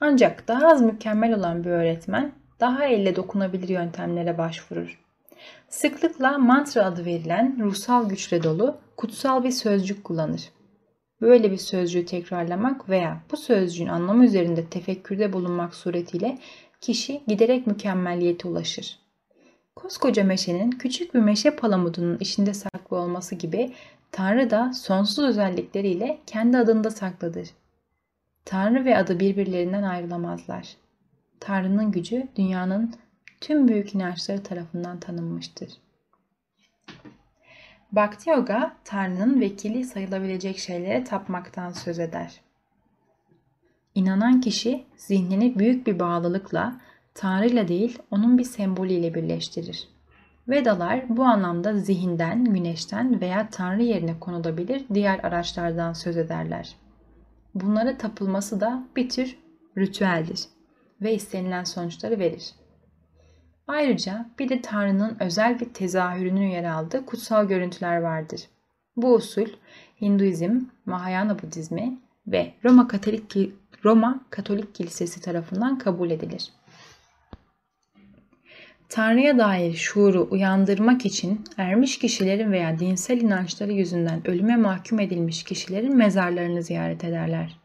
[0.01, 5.10] Ancak daha az mükemmel olan bir öğretmen daha elle dokunabilir yöntemlere başvurur.
[5.68, 10.50] Sıklıkla mantra adı verilen ruhsal güçle dolu kutsal bir sözcük kullanır.
[11.20, 16.38] Böyle bir sözcüğü tekrarlamak veya bu sözcüğün anlamı üzerinde tefekkürde bulunmak suretiyle
[16.81, 18.98] kişi giderek mükemmelliyete ulaşır.
[19.76, 23.72] Koskoca meşenin küçük bir meşe palamudunun içinde saklı olması gibi
[24.12, 27.48] Tanrı da sonsuz özellikleriyle kendi adında saklıdır.
[28.44, 30.68] Tanrı ve adı birbirlerinden ayrılamazlar.
[31.40, 32.94] Tanrı'nın gücü dünyanın
[33.40, 35.68] tüm büyük inançları tarafından tanınmıştır.
[37.92, 42.40] Bhakti Yoga, Tanrı'nın vekili sayılabilecek şeylere tapmaktan söz eder.
[43.94, 46.81] İnanan kişi zihnini büyük bir bağlılıkla
[47.14, 49.88] Tanrı'yla değil onun bir sembolüyle birleştirir.
[50.48, 56.76] Vedalar bu anlamda zihinden, güneşten veya Tanrı yerine konulabilir diğer araçlardan söz ederler.
[57.55, 59.38] Bunlara tapılması da bir tür
[59.79, 60.40] ritüeldir
[61.03, 62.60] ve istenilen sonuçları verir.
[63.70, 68.40] Ayrıca bir de Tanrı'nın özel bir tezahürünün yer aldığı kutsal görüntüler vardır.
[68.96, 69.46] Bu usul
[70.00, 73.37] Hinduizm, Mahayana Budizmi ve Roma Katolik
[73.85, 76.52] Roma Katolik Kilisesi tarafından kabul edilir.
[78.88, 85.96] Tanrı'ya dair şuuru uyandırmak için ermiş kişilerin veya dinsel inançları yüzünden ölüme mahkum edilmiş kişilerin
[85.96, 87.56] mezarlarını ziyaret ederler.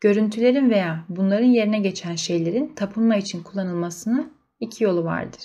[0.00, 4.30] Görüntülerin veya bunların yerine geçen şeylerin tapınma için kullanılmasını
[4.62, 5.40] iki yolu vardır.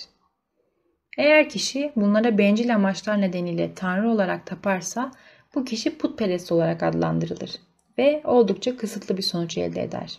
[1.18, 5.12] Eğer kişi bunlara bencil amaçlar nedeniyle Tanrı olarak taparsa
[5.54, 7.50] bu kişi putperest olarak adlandırılır
[7.98, 10.18] ve oldukça kısıtlı bir sonuç elde eder.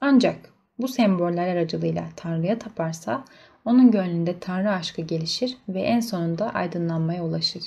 [0.00, 0.36] Ancak
[0.78, 3.24] bu semboller aracılığıyla Tanrı'ya taparsa
[3.64, 7.62] onun gönlünde Tanrı aşkı gelişir ve en sonunda aydınlanmaya ulaşır.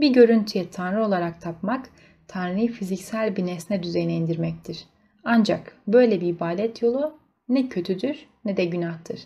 [0.00, 1.90] Bir görüntüye Tanrı olarak tapmak,
[2.28, 4.84] Tanrı'yı fiziksel bir nesne düzeyine indirmektir.
[5.24, 7.18] Ancak böyle bir ibadet yolu
[7.48, 9.20] ne kötüdür ne de günahtır.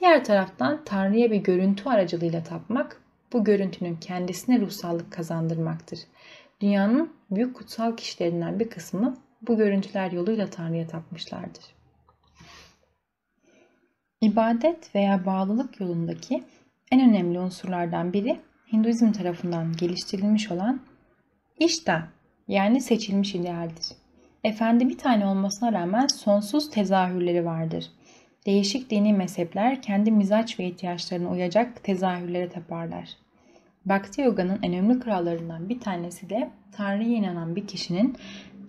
[0.00, 5.98] Diğer taraftan Tanrı'ya bir görüntü aracılığıyla tapmak, bu görüntünün kendisine ruhsallık kazandırmaktır.
[6.60, 11.64] Dünyanın büyük kutsal kişilerinden bir kısmı bu görüntüler yoluyla Tanrı'ya tapmışlardır.
[14.20, 16.44] İbadet veya bağlılık yolundaki
[16.90, 18.40] en önemli unsurlardan biri
[18.72, 20.80] Hinduizm tarafından geliştirilmiş olan
[21.58, 22.08] işta
[22.48, 23.86] yani seçilmiş idealdir.
[24.44, 27.90] Efendi bir tane olmasına rağmen sonsuz tezahürleri vardır.
[28.46, 33.08] Değişik dini mezhepler kendi mizaç ve ihtiyaçlarına uyacak tezahürlere taparlar.
[33.84, 38.16] Bhakti Yoga'nın en önemli krallarından bir tanesi de Tanrı'ya inanan bir kişinin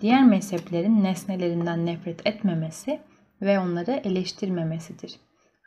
[0.01, 2.99] diğer mezheplerin nesnelerinden nefret etmemesi
[3.41, 5.15] ve onları eleştirmemesidir.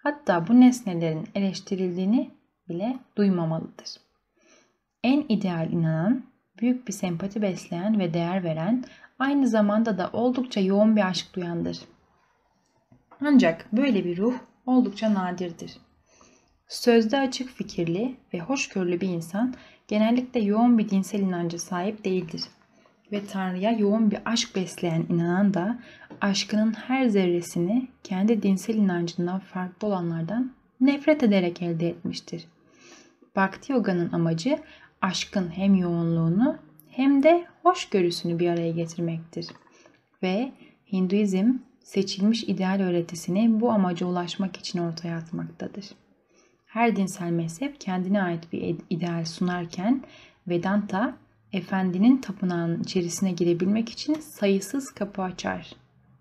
[0.02, 2.30] Hatta bu nesnelerin eleştirildiğini
[2.68, 3.88] bile duymamalıdır.
[5.04, 6.24] En ideal inanan,
[6.60, 8.84] büyük bir sempati besleyen ve değer veren,
[9.18, 11.78] aynı zamanda da oldukça yoğun bir aşk duyandır.
[13.20, 14.34] Ancak böyle bir ruh
[14.66, 15.76] oldukça nadirdir.
[16.68, 19.54] Sözde açık fikirli ve hoşgörülü bir insan
[19.88, 22.42] genellikle yoğun bir dinsel inancı sahip değildir.
[23.12, 25.78] Ve Tanrı'ya yoğun bir aşk besleyen inanan da
[26.20, 32.46] aşkının her zerresini kendi dinsel inancından farklı olanlardan nefret ederek elde etmiştir.
[33.36, 34.58] Bhakti Yoga'nın amacı
[35.02, 36.56] aşkın hem yoğunluğunu
[36.90, 39.46] hem de hoşgörüsünü bir araya getirmektir.
[40.22, 40.52] Ve
[40.92, 41.52] Hinduizm
[41.90, 45.84] seçilmiş ideal öğretisini bu amaca ulaşmak için ortaya atmaktadır.
[46.66, 50.02] Her dinsel mezhep kendine ait bir ideal sunarken
[50.48, 51.16] Vedanta,
[51.52, 55.72] efendinin tapınağının içerisine girebilmek için sayısız kapı açar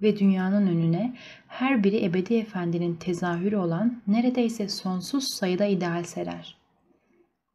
[0.02, 1.16] ve dünyanın önüne
[1.48, 6.58] her biri ebedi efendinin tezahürü olan neredeyse sonsuz sayıda ideal serer.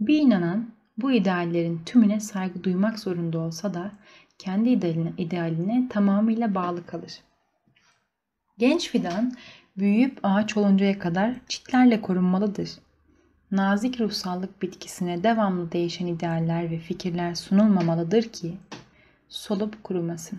[0.00, 3.92] Bir inanan bu ideallerin tümüne saygı duymak zorunda olsa da
[4.38, 7.12] kendi idealine, idealine tamamıyla bağlı kalır.
[8.59, 9.33] Genç fidan
[9.77, 12.71] büyüyüp ağaç oluncaya kadar çitlerle korunmalıdır.
[13.51, 18.55] Nazik ruhsallık bitkisine devamlı değişen idealler ve fikirler sunulmamalıdır ki
[19.29, 20.38] solup kurumasın.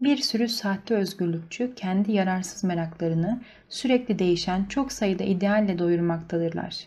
[0.00, 6.86] Bir sürü sahte özgürlükçü kendi yararsız meraklarını sürekli değişen çok sayıda idealle doyurmaktadırlar.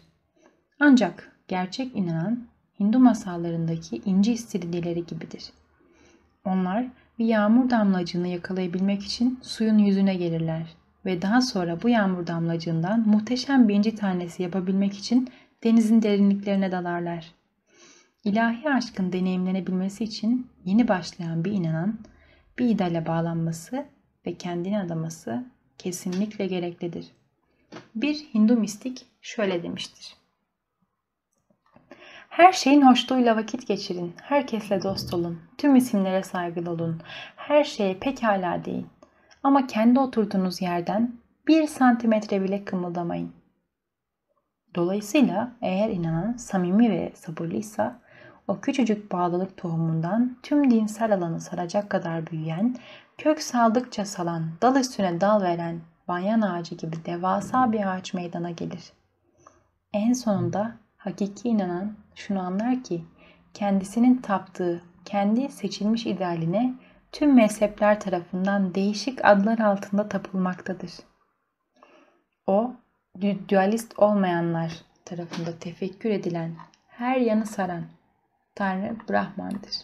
[0.79, 2.47] Ancak gerçek inanan
[2.79, 5.43] Hindu masallarındaki inci istiridyeleri gibidir.
[6.45, 6.85] Onlar
[7.19, 13.67] bir yağmur damlacığını yakalayabilmek için suyun yüzüne gelirler ve daha sonra bu yağmur damlacığından muhteşem
[13.67, 15.29] bir inci tanesi yapabilmek için
[15.63, 17.31] denizin derinliklerine dalarlar.
[18.23, 21.99] İlahi aşkın deneyimlenebilmesi için yeni başlayan bir inanan
[22.59, 23.85] bir ideale bağlanması
[24.25, 25.45] ve kendini adaması
[25.77, 27.07] kesinlikle gereklidir.
[27.95, 30.22] Bir Hindu mistik şöyle demiştir.
[32.33, 37.01] Her şeyin hoşluğuyla vakit geçirin, herkesle dost olun, tüm isimlere saygılı olun,
[37.35, 38.87] her şeye pekala deyin.
[39.43, 41.15] Ama kendi oturduğunuz yerden
[41.47, 43.31] bir santimetre bile kımıldamayın.
[44.75, 47.99] Dolayısıyla eğer inanan samimi ve sabırlıysa
[48.47, 52.75] o küçücük bağlılık tohumundan tüm dinsel alanı saracak kadar büyüyen,
[53.17, 58.93] kök saldıkça salan, dal üstüne dal veren banyan ağacı gibi devasa bir ağaç meydana gelir.
[59.93, 63.05] En sonunda hakiki inanan şunu anlar ki
[63.53, 66.73] kendisinin taptığı, kendi seçilmiş idealine
[67.11, 70.91] tüm mezhepler tarafından değişik adlar altında tapılmaktadır.
[72.47, 72.73] O,
[73.49, 74.71] dualist olmayanlar
[75.05, 76.55] tarafında tefekkür edilen,
[76.87, 77.83] her yanı saran
[78.55, 79.75] Tanrı Brahman'dır.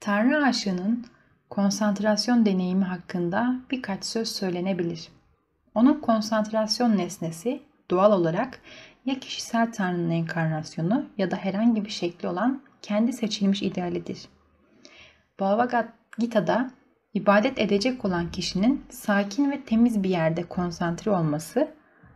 [0.00, 1.06] Tanrı aşığının
[1.50, 5.08] konsantrasyon deneyimi hakkında birkaç söz söylenebilir.
[5.74, 8.60] Onun konsantrasyon nesnesi doğal olarak
[9.06, 14.28] ya kişisel Tanrı'nın enkarnasyonu ya da herhangi bir şekli olan kendi seçilmiş idealidir.
[15.40, 16.70] Bhagavad Gita'da
[17.14, 21.68] ibadet edecek olan kişinin sakin ve temiz bir yerde konsantre olması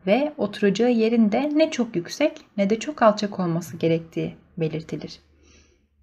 [0.07, 5.21] ve oturacağı yerinde ne çok yüksek ne de çok alçak olması gerektiği belirtilir.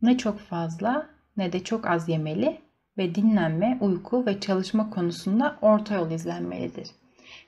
[0.02, 2.62] Ne çok fazla ne de çok az yemeli
[2.98, 6.88] ve dinlenme, uyku ve çalışma konusunda orta yol izlenmelidir.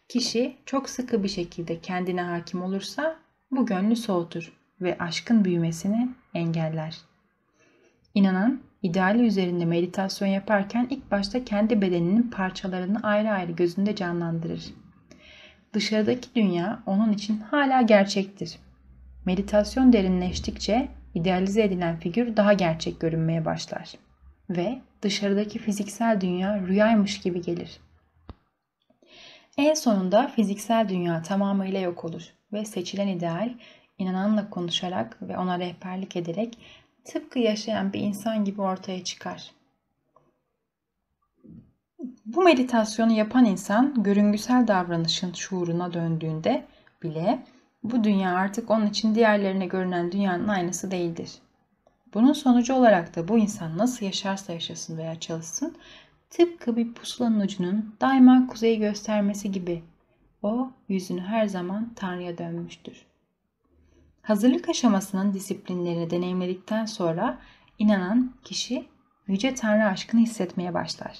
[0.09, 3.15] Kişi çok sıkı bir şekilde kendine hakim olursa
[3.51, 6.97] bu gönlü soğutur ve aşkın büyümesini engeller.
[8.13, 14.65] İnanan, ideali üzerinde meditasyon yaparken ilk başta kendi bedeninin parçalarını ayrı ayrı gözünde canlandırır.
[15.73, 18.59] Dışarıdaki dünya onun için hala gerçektir.
[19.25, 23.93] Meditasyon derinleştikçe idealize edilen figür daha gerçek görünmeye başlar
[24.49, 27.79] ve dışarıdaki fiziksel dünya rüyaymış gibi gelir.
[29.57, 33.53] En sonunda fiziksel dünya tamamıyla yok olur ve seçilen ideal
[33.97, 36.57] inananla konuşarak ve ona rehberlik ederek
[37.05, 39.51] tıpkı yaşayan bir insan gibi ortaya çıkar.
[42.25, 46.65] Bu meditasyonu yapan insan görüngüsel davranışın şuuruna döndüğünde
[47.03, 47.43] bile
[47.83, 51.31] bu dünya artık onun için diğerlerine görünen dünyanın aynısı değildir.
[52.13, 55.77] Bunun sonucu olarak da bu insan nasıl yaşarsa yaşasın veya çalışsın
[56.29, 59.83] tıpkı bir pusulanın ucunun daima kuzeyi göstermesi gibi
[60.43, 63.05] o yüzünü her zaman Tanrı'ya dönmüştür.
[64.21, 67.37] Hazırlık aşamasının disiplinlerini deneyimledikten sonra
[67.79, 68.85] inanan kişi
[69.27, 71.17] yüce Tanrı aşkını hissetmeye başlar.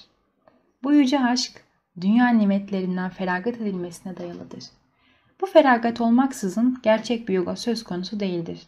[0.82, 1.64] Bu yüce aşk
[2.00, 4.64] dünya nimetlerinden feragat edilmesine dayalıdır.
[5.40, 8.66] Bu feragat olmaksızın gerçek bir yoga söz konusu değildir.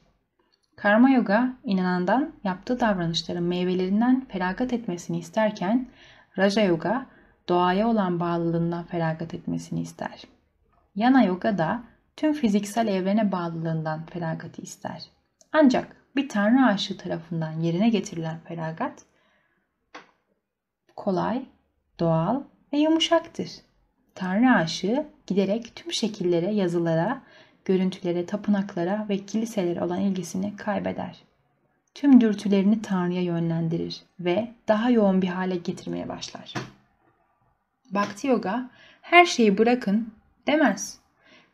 [0.77, 5.89] Karma yoga inanandan yaptığı davranışların meyvelerinden feragat etmesini isterken
[6.39, 7.07] Raja yoga
[7.49, 10.23] doğaya olan bağlılığından feragat etmesini ister.
[10.95, 11.85] Yana yoga da
[12.17, 15.11] tüm fiziksel evrene bağlılığından feragatı ister.
[15.53, 19.05] Ancak bir tanrı aşığı tarafından yerine getirilen feragat
[20.97, 21.47] kolay,
[22.01, 23.51] doğal ve yumuşaktır.
[24.15, 27.23] Tanrı aşığı giderek tüm şekillere, yazılara,
[27.65, 31.30] görüntülere, tapınaklara ve kiliselere olan ilgisini kaybeder.
[31.95, 36.55] Tüm dürtülerini Tanrı'ya yönlendirir ve daha yoğun bir hale getirmeye başlar.
[37.91, 38.71] Bhakti Yoga
[39.03, 40.15] her şeyi bırakın
[40.47, 40.99] demez.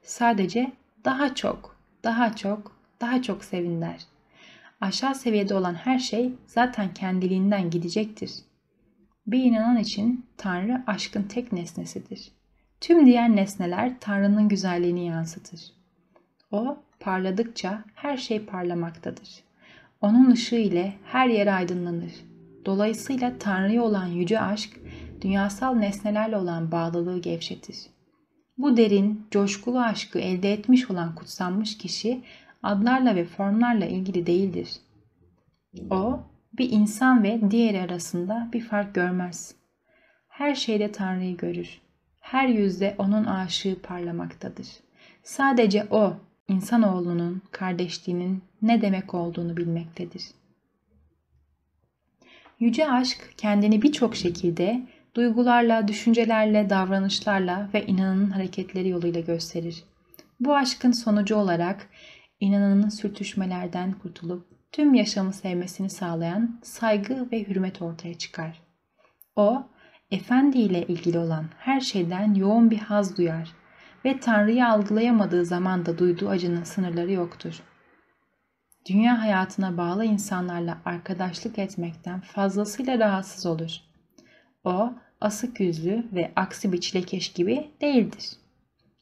[0.02, 0.72] Sadece
[1.04, 4.00] daha çok, daha çok, daha çok sevin der.
[4.80, 8.32] Aşağı seviyede olan her şey zaten kendiliğinden gidecektir.
[9.26, 12.32] Bir inanan için Tanrı aşkın tek nesnesidir.
[12.80, 15.60] Tüm diğer nesneler Tanrı'nın güzelliğini yansıtır.
[16.50, 19.45] O parladıkça her şey parlamaktadır.
[20.00, 22.12] Onun ışığı ile her yer aydınlanır.
[22.66, 24.80] Dolayısıyla Tanrı'ya olan yüce aşk,
[25.22, 27.76] dünyasal nesnelerle olan bağlılığı gevşetir.
[28.58, 32.22] Bu derin, coşkulu aşkı elde etmiş olan kutsanmış kişi
[32.62, 34.68] adlarla ve formlarla ilgili değildir.
[35.90, 36.20] O,
[36.58, 39.54] bir insan ve diğeri arasında bir fark görmez.
[40.28, 41.80] Her şeyde Tanrı'yı görür.
[42.20, 44.66] Her yüzde onun aşığı parlamaktadır.
[45.22, 46.14] Sadece o,
[46.48, 50.22] insanoğlunun, kardeşliğinin ne demek olduğunu bilmektedir.
[52.60, 59.84] Yüce aşk kendini birçok şekilde duygularla, düşüncelerle, davranışlarla ve inanın hareketleri yoluyla gösterir.
[60.40, 61.88] Bu aşkın sonucu olarak
[62.40, 68.62] inananın sürtüşmelerden kurtulup tüm yaşamı sevmesini sağlayan saygı ve hürmet ortaya çıkar.
[69.36, 69.66] O,
[70.10, 73.52] Efendi ile ilgili olan her şeyden yoğun bir haz duyar
[74.06, 77.62] ve Tanrı'yı algılayamadığı zaman da duyduğu acının sınırları yoktur.
[78.88, 83.80] Dünya hayatına bağlı insanlarla arkadaşlık etmekten fazlasıyla rahatsız olur.
[84.64, 88.30] O, asık yüzlü ve aksi bir çilekeş gibi değildir.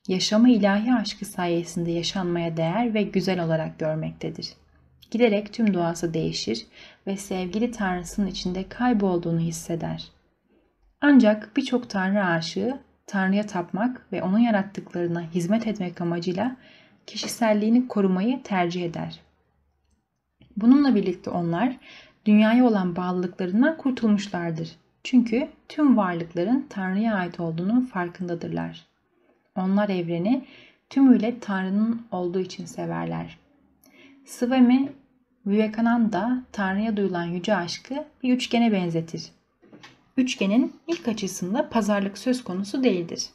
[0.09, 4.49] Yaşamı ilahi aşkı sayesinde yaşanmaya değer ve güzel olarak görmektedir.
[5.11, 6.67] Giderek tüm doğası değişir
[7.07, 10.09] ve sevgili Tanrısının içinde kaybolduğunu hisseder.
[11.01, 16.57] Ancak birçok Tanrı aşığı Tanrı'ya tapmak ve onun yarattıklarına hizmet etmek amacıyla
[17.07, 19.21] kişiselliğini korumayı tercih eder.
[20.57, 21.77] Bununla birlikte onlar
[22.27, 24.77] dünyaya olan bağlılıklarından kurtulmuşlardır.
[25.05, 28.87] Çünkü tüm varlıkların Tanrı'ya ait olduğunun farkındadırlar.
[29.57, 30.45] Onlar evreni
[30.91, 33.39] tümüyle Tanrı'nın olduğu için severler.
[34.25, 34.93] Swami
[35.47, 39.31] Vivekananda Tanrı'ya duyulan yüce aşkı bir üçgene benzetir.
[40.17, 43.27] Üçgenin ilk açısında pazarlık söz konusu değildir.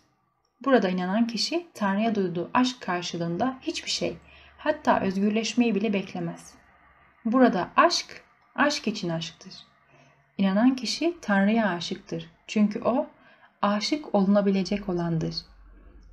[0.65, 4.17] Burada inanan kişi Tanrı'ya duyduğu aşk karşılığında hiçbir şey,
[4.57, 6.53] hatta özgürleşmeyi bile beklemez.
[7.25, 8.23] Burada aşk,
[8.55, 9.53] aşk için aşktır.
[10.37, 12.29] İnanan kişi Tanrı'ya aşıktır.
[12.47, 13.07] Çünkü o,
[13.61, 15.35] aşık olunabilecek olandır.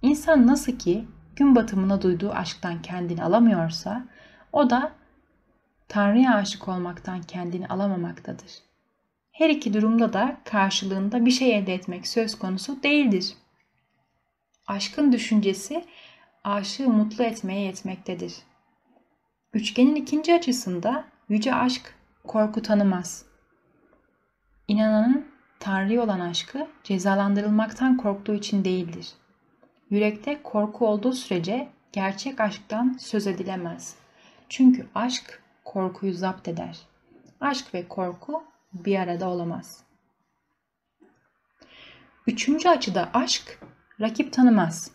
[0.02, 1.04] İnsan nasıl ki
[1.36, 4.04] gün batımına duyduğu aşktan kendini alamıyorsa,
[4.52, 4.92] o da
[5.88, 8.65] Tanrı'ya aşık olmaktan kendini alamamaktadır.
[9.38, 13.34] Her iki durumda da karşılığında bir şey elde etmek söz konusu değildir.
[14.66, 15.84] Aşkın düşüncesi
[16.44, 18.34] aşığı mutlu etmeye yetmektedir.
[19.52, 21.94] Üçgenin ikinci açısında yüce aşk
[22.26, 23.24] korku tanımaz.
[24.68, 25.26] İnananın
[25.60, 29.12] Tanrı'ya olan aşkı cezalandırılmaktan korktuğu için değildir.
[29.90, 33.96] Yürekte korku olduğu sürece gerçek aşktan söz edilemez.
[34.48, 36.78] Çünkü aşk korkuyu zapt eder.
[37.40, 38.42] Aşk ve korku
[38.84, 39.82] bir arada olamaz.
[42.26, 43.60] Üçüncü açıda aşk
[44.00, 44.90] rakip tanımaz.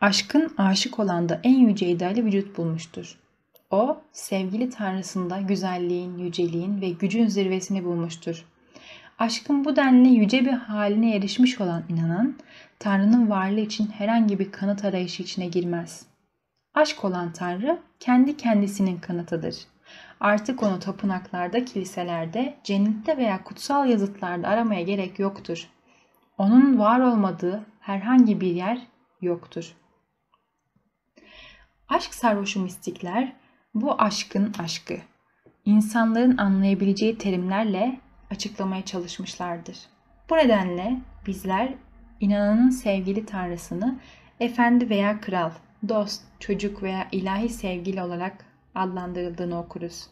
[0.00, 3.18] Aşkın aşık olan da en yüce ideali vücut bulmuştur.
[3.70, 8.46] O, sevgili tanrısında güzelliğin, yüceliğin ve gücün zirvesini bulmuştur.
[9.18, 12.36] Aşkın bu denli yüce bir haline erişmiş olan inanan,
[12.78, 16.06] Tanrı'nın varlığı için herhangi bir kanıt arayışı içine girmez.
[16.74, 19.56] Aşk olan Tanrı, kendi kendisinin kanıtıdır.
[20.20, 25.68] Artık onu tapınaklarda, kiliselerde, cennette veya kutsal yazıtlarda aramaya gerek yoktur.
[26.38, 28.78] Onun var olmadığı herhangi bir yer
[29.20, 29.72] yoktur.
[31.88, 33.32] Aşk sarhoşu mistikler
[33.74, 34.96] bu aşkın aşkı,
[35.64, 39.78] insanların anlayabileceği terimlerle açıklamaya çalışmışlardır.
[40.30, 41.74] Bu nedenle bizler
[42.20, 44.00] inananın sevgili tanrısını
[44.40, 45.50] efendi veya kral,
[45.88, 48.44] dost, çocuk veya ilahi sevgili olarak
[48.74, 50.06] adlandırıldığını okuruz.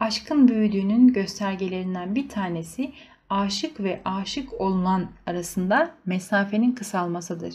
[0.00, 2.92] Aşkın büyüdüğünün göstergelerinden bir tanesi
[3.30, 7.54] aşık ve aşık olunan arasında mesafenin kısalmasıdır.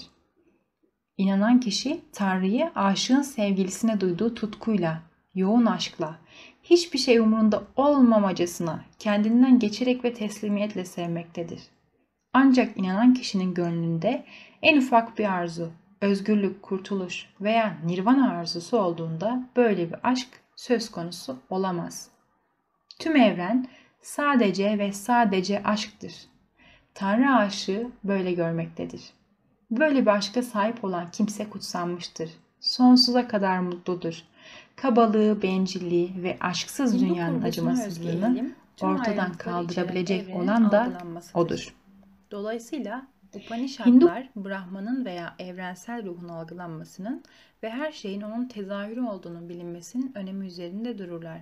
[1.17, 5.01] İnanan kişi Tanrı'yı aşığın sevgilisine duyduğu tutkuyla,
[5.35, 6.19] yoğun aşkla,
[6.63, 11.61] hiçbir şey umurunda olmamacasına kendinden geçerek ve teslimiyetle sevmektedir.
[12.33, 14.25] Ancak inanan kişinin gönlünde
[14.61, 15.71] en ufak bir arzu,
[16.01, 22.09] özgürlük, kurtuluş veya nirvana arzusu olduğunda böyle bir aşk söz konusu olamaz.
[22.99, 23.67] Tüm evren
[24.01, 26.13] sadece ve sadece aşktır.
[26.93, 29.01] Tanrı aşığı böyle görmektedir.
[29.71, 32.29] Böyle bir aşka sahip olan kimse kutsanmıştır.
[32.59, 34.23] Sonsuza kadar mutludur.
[34.75, 40.91] Kabalığı, bencilliği ve aşksız dünyanın acımasızlığını ortadan kaldırabilecek olan da
[41.33, 41.75] odur.
[42.31, 44.49] Dolayısıyla Upanishadlar Hindu...
[44.49, 47.23] Brahman'ın veya evrensel ruhun algılanmasının
[47.63, 51.41] ve her şeyin onun tezahürü olduğunun bilinmesinin önemi üzerinde dururlar.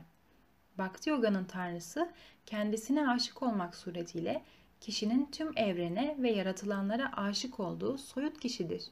[0.78, 2.10] Bhakti Yoga'nın tanrısı
[2.46, 4.44] kendisine aşık olmak suretiyle
[4.82, 8.92] kişinin tüm evrene ve yaratılanlara aşık olduğu soyut kişidir.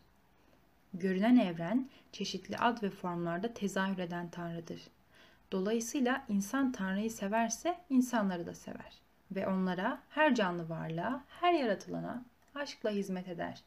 [0.94, 4.82] Görünen evren çeşitli ad ve formlarda tezahür eden tanrıdır.
[5.52, 12.26] Dolayısıyla insan tanrıyı severse insanları da sever ve onlara, her canlı varlığa, her yaratılana
[12.56, 13.64] aşkla hizmet eder.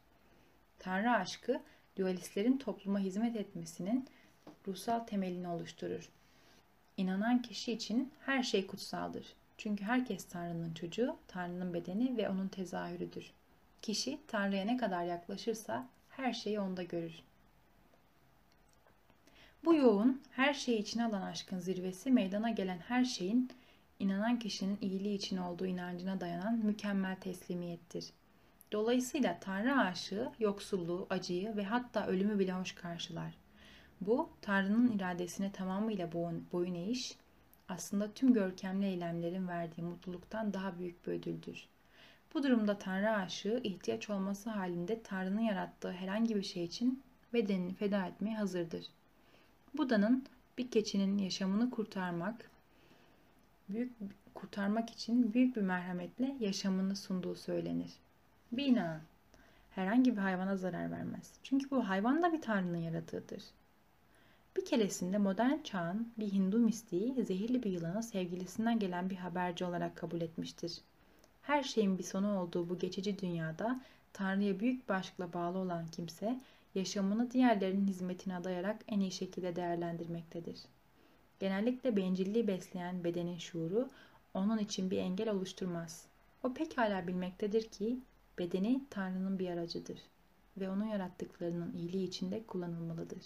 [0.79, 1.61] Tanrı aşkı
[1.97, 4.07] dualistlerin topluma hizmet etmesinin
[4.67, 6.09] ruhsal temelini oluşturur.
[6.97, 9.33] İnanan kişi için her şey kutsaldır.
[9.57, 13.31] Çünkü herkes Tanrı'nın çocuğu, Tanrı'nın bedeni ve onun tezahürüdür.
[13.81, 17.23] Kişi Tanrı'ya ne kadar yaklaşırsa her şeyi onda görür.
[19.65, 23.49] Bu yoğun, her şeyi içine alan aşkın zirvesi meydana gelen her şeyin
[23.99, 28.05] inanan kişinin iyiliği için olduğu inancına dayanan mükemmel teslimiyettir.
[28.71, 33.33] Dolayısıyla Tanrı aşığı yoksulluğu, acıyı ve hatta ölümü bile hoş karşılar.
[34.01, 36.11] Bu, Tanrı'nın iradesine tamamıyla
[36.51, 37.17] boyun eğiş,
[37.69, 41.67] aslında tüm görkemli eylemlerin verdiği mutluluktan daha büyük bir ödüldür.
[42.33, 47.03] Bu durumda Tanrı aşığı ihtiyaç olması halinde Tanrı'nın yarattığı herhangi bir şey için
[47.33, 48.85] bedenini feda etmeye hazırdır.
[49.77, 50.25] Buda'nın
[50.57, 52.51] bir keçinin yaşamını kurtarmak,
[53.69, 53.93] büyük
[54.33, 57.91] kurtarmak için büyük bir merhametle yaşamını sunduğu söylenir.
[58.51, 58.99] Bir inan,
[59.71, 61.31] herhangi bir hayvana zarar vermez.
[61.43, 63.43] Çünkü bu hayvan da bir tanrının yaratığıdır.
[64.57, 69.95] Bir keresinde modern çağın bir Hindu mistiği zehirli bir yılanı sevgilisinden gelen bir haberci olarak
[69.95, 70.81] kabul etmiştir.
[71.41, 73.79] Her şeyin bir sonu olduğu bu geçici dünyada
[74.13, 76.39] Tanrı'ya büyük bir aşkla bağlı olan kimse
[76.75, 80.59] yaşamını diğerlerinin hizmetine adayarak en iyi şekilde değerlendirmektedir.
[81.39, 83.89] Genellikle bencilliği besleyen bedenin şuuru
[84.33, 86.05] onun için bir engel oluşturmaz.
[86.43, 87.99] O pekala bilmektedir ki
[88.39, 89.99] bedeni Tanrı'nın bir aracıdır
[90.57, 93.23] ve onun yarattıklarının iyiliği içinde kullanılmalıdır.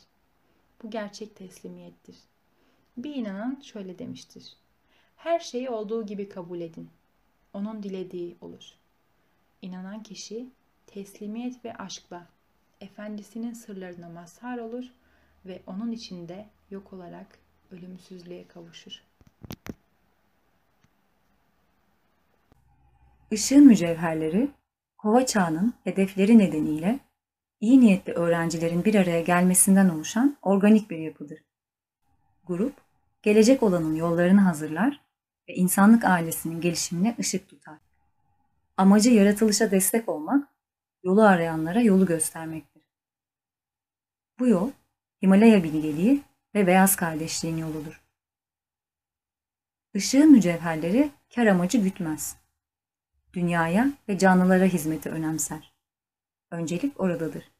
[0.83, 2.17] Bu gerçek teslimiyettir.
[2.97, 4.57] Bir inanan şöyle demiştir.
[5.15, 6.89] Her şeyi olduğu gibi kabul edin.
[7.53, 8.73] Onun dilediği olur.
[9.61, 10.49] İnanan kişi
[10.87, 12.27] teslimiyet ve aşkla
[12.81, 14.85] efendisinin sırlarına mazhar olur
[15.45, 17.39] ve onun içinde yok olarak
[17.71, 19.03] ölümsüzlüğe kavuşur.
[23.31, 24.51] Işığın mücevherleri,
[25.03, 26.99] kova çağının hedefleri nedeniyle
[27.59, 31.39] iyi niyetli öğrencilerin bir araya gelmesinden oluşan organik bir yapıdır.
[32.43, 32.73] Grup,
[33.21, 35.01] gelecek olanın yollarını hazırlar
[35.49, 37.77] ve insanlık ailesinin gelişimine ışık tutar.
[38.77, 40.49] Amacı yaratılışa destek olmak,
[41.03, 42.83] yolu arayanlara yolu göstermektir.
[44.39, 44.71] Bu yol,
[45.21, 46.21] Himalaya bilgeliği
[46.55, 48.03] ve beyaz kardeşliğin yoludur.
[49.93, 52.42] Işığın mücevherleri kar amacı gütmez.
[53.33, 55.73] Dünyaya ve canlılara hizmeti önemser.
[56.51, 57.51] Öncelik oradadır.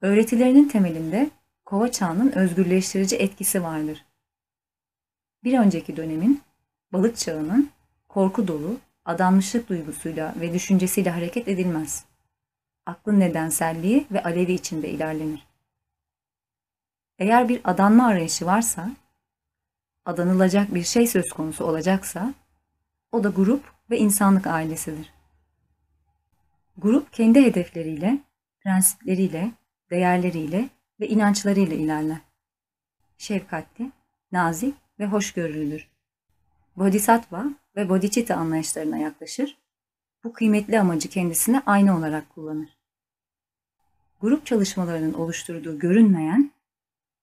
[0.00, 1.30] Öğretilerinin temelinde
[1.64, 4.04] kova çağının özgürleştirici etkisi vardır.
[5.44, 6.42] Bir önceki dönemin,
[6.92, 7.70] balık çağının
[8.08, 12.04] korku dolu, adanmışlık duygusuyla ve düşüncesiyle hareket edilmez.
[12.86, 15.46] Aklın nedenselliği ve alevi içinde ilerlenir.
[17.18, 18.90] Eğer bir adanma arayışı varsa,
[20.04, 22.34] adanılacak bir şey söz konusu olacaksa,
[23.12, 25.12] o da grup ve insanlık ailesidir.
[26.78, 28.18] Grup kendi hedefleriyle,
[28.60, 29.52] prensipleriyle,
[29.90, 30.68] değerleriyle
[31.00, 32.18] ve inançlarıyla ilerler.
[33.18, 33.92] Şefkatli,
[34.32, 35.88] nazik ve hoşgörülüdür.
[36.76, 39.58] Bodhisattva ve Bodhicitta anlayışlarına yaklaşır,
[40.24, 42.76] bu kıymetli amacı kendisine aynı olarak kullanır.
[44.20, 46.50] Grup çalışmalarının oluşturduğu görünmeyen,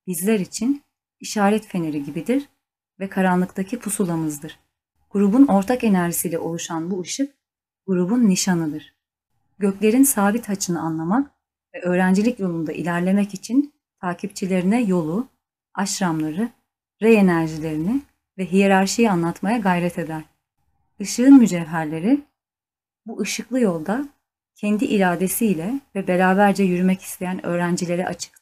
[0.07, 0.83] bizler için
[1.19, 2.49] işaret feneri gibidir
[2.99, 4.59] ve karanlıktaki pusulamızdır.
[5.13, 7.33] Grubun ortak enerjisiyle oluşan bu ışık,
[7.87, 8.93] grubun nişanıdır.
[9.59, 11.31] Göklerin sabit açını anlamak
[11.75, 15.27] ve öğrencilik yolunda ilerlemek için takipçilerine yolu,
[15.73, 16.49] aşramları,
[17.01, 18.01] rey enerjilerini
[18.37, 20.23] ve hiyerarşiyi anlatmaya gayret eder.
[20.99, 22.21] Işığın mücevherleri
[23.05, 24.07] bu ışıklı yolda
[24.55, 28.32] kendi iradesiyle ve beraberce yürümek isteyen öğrencilere açıktır.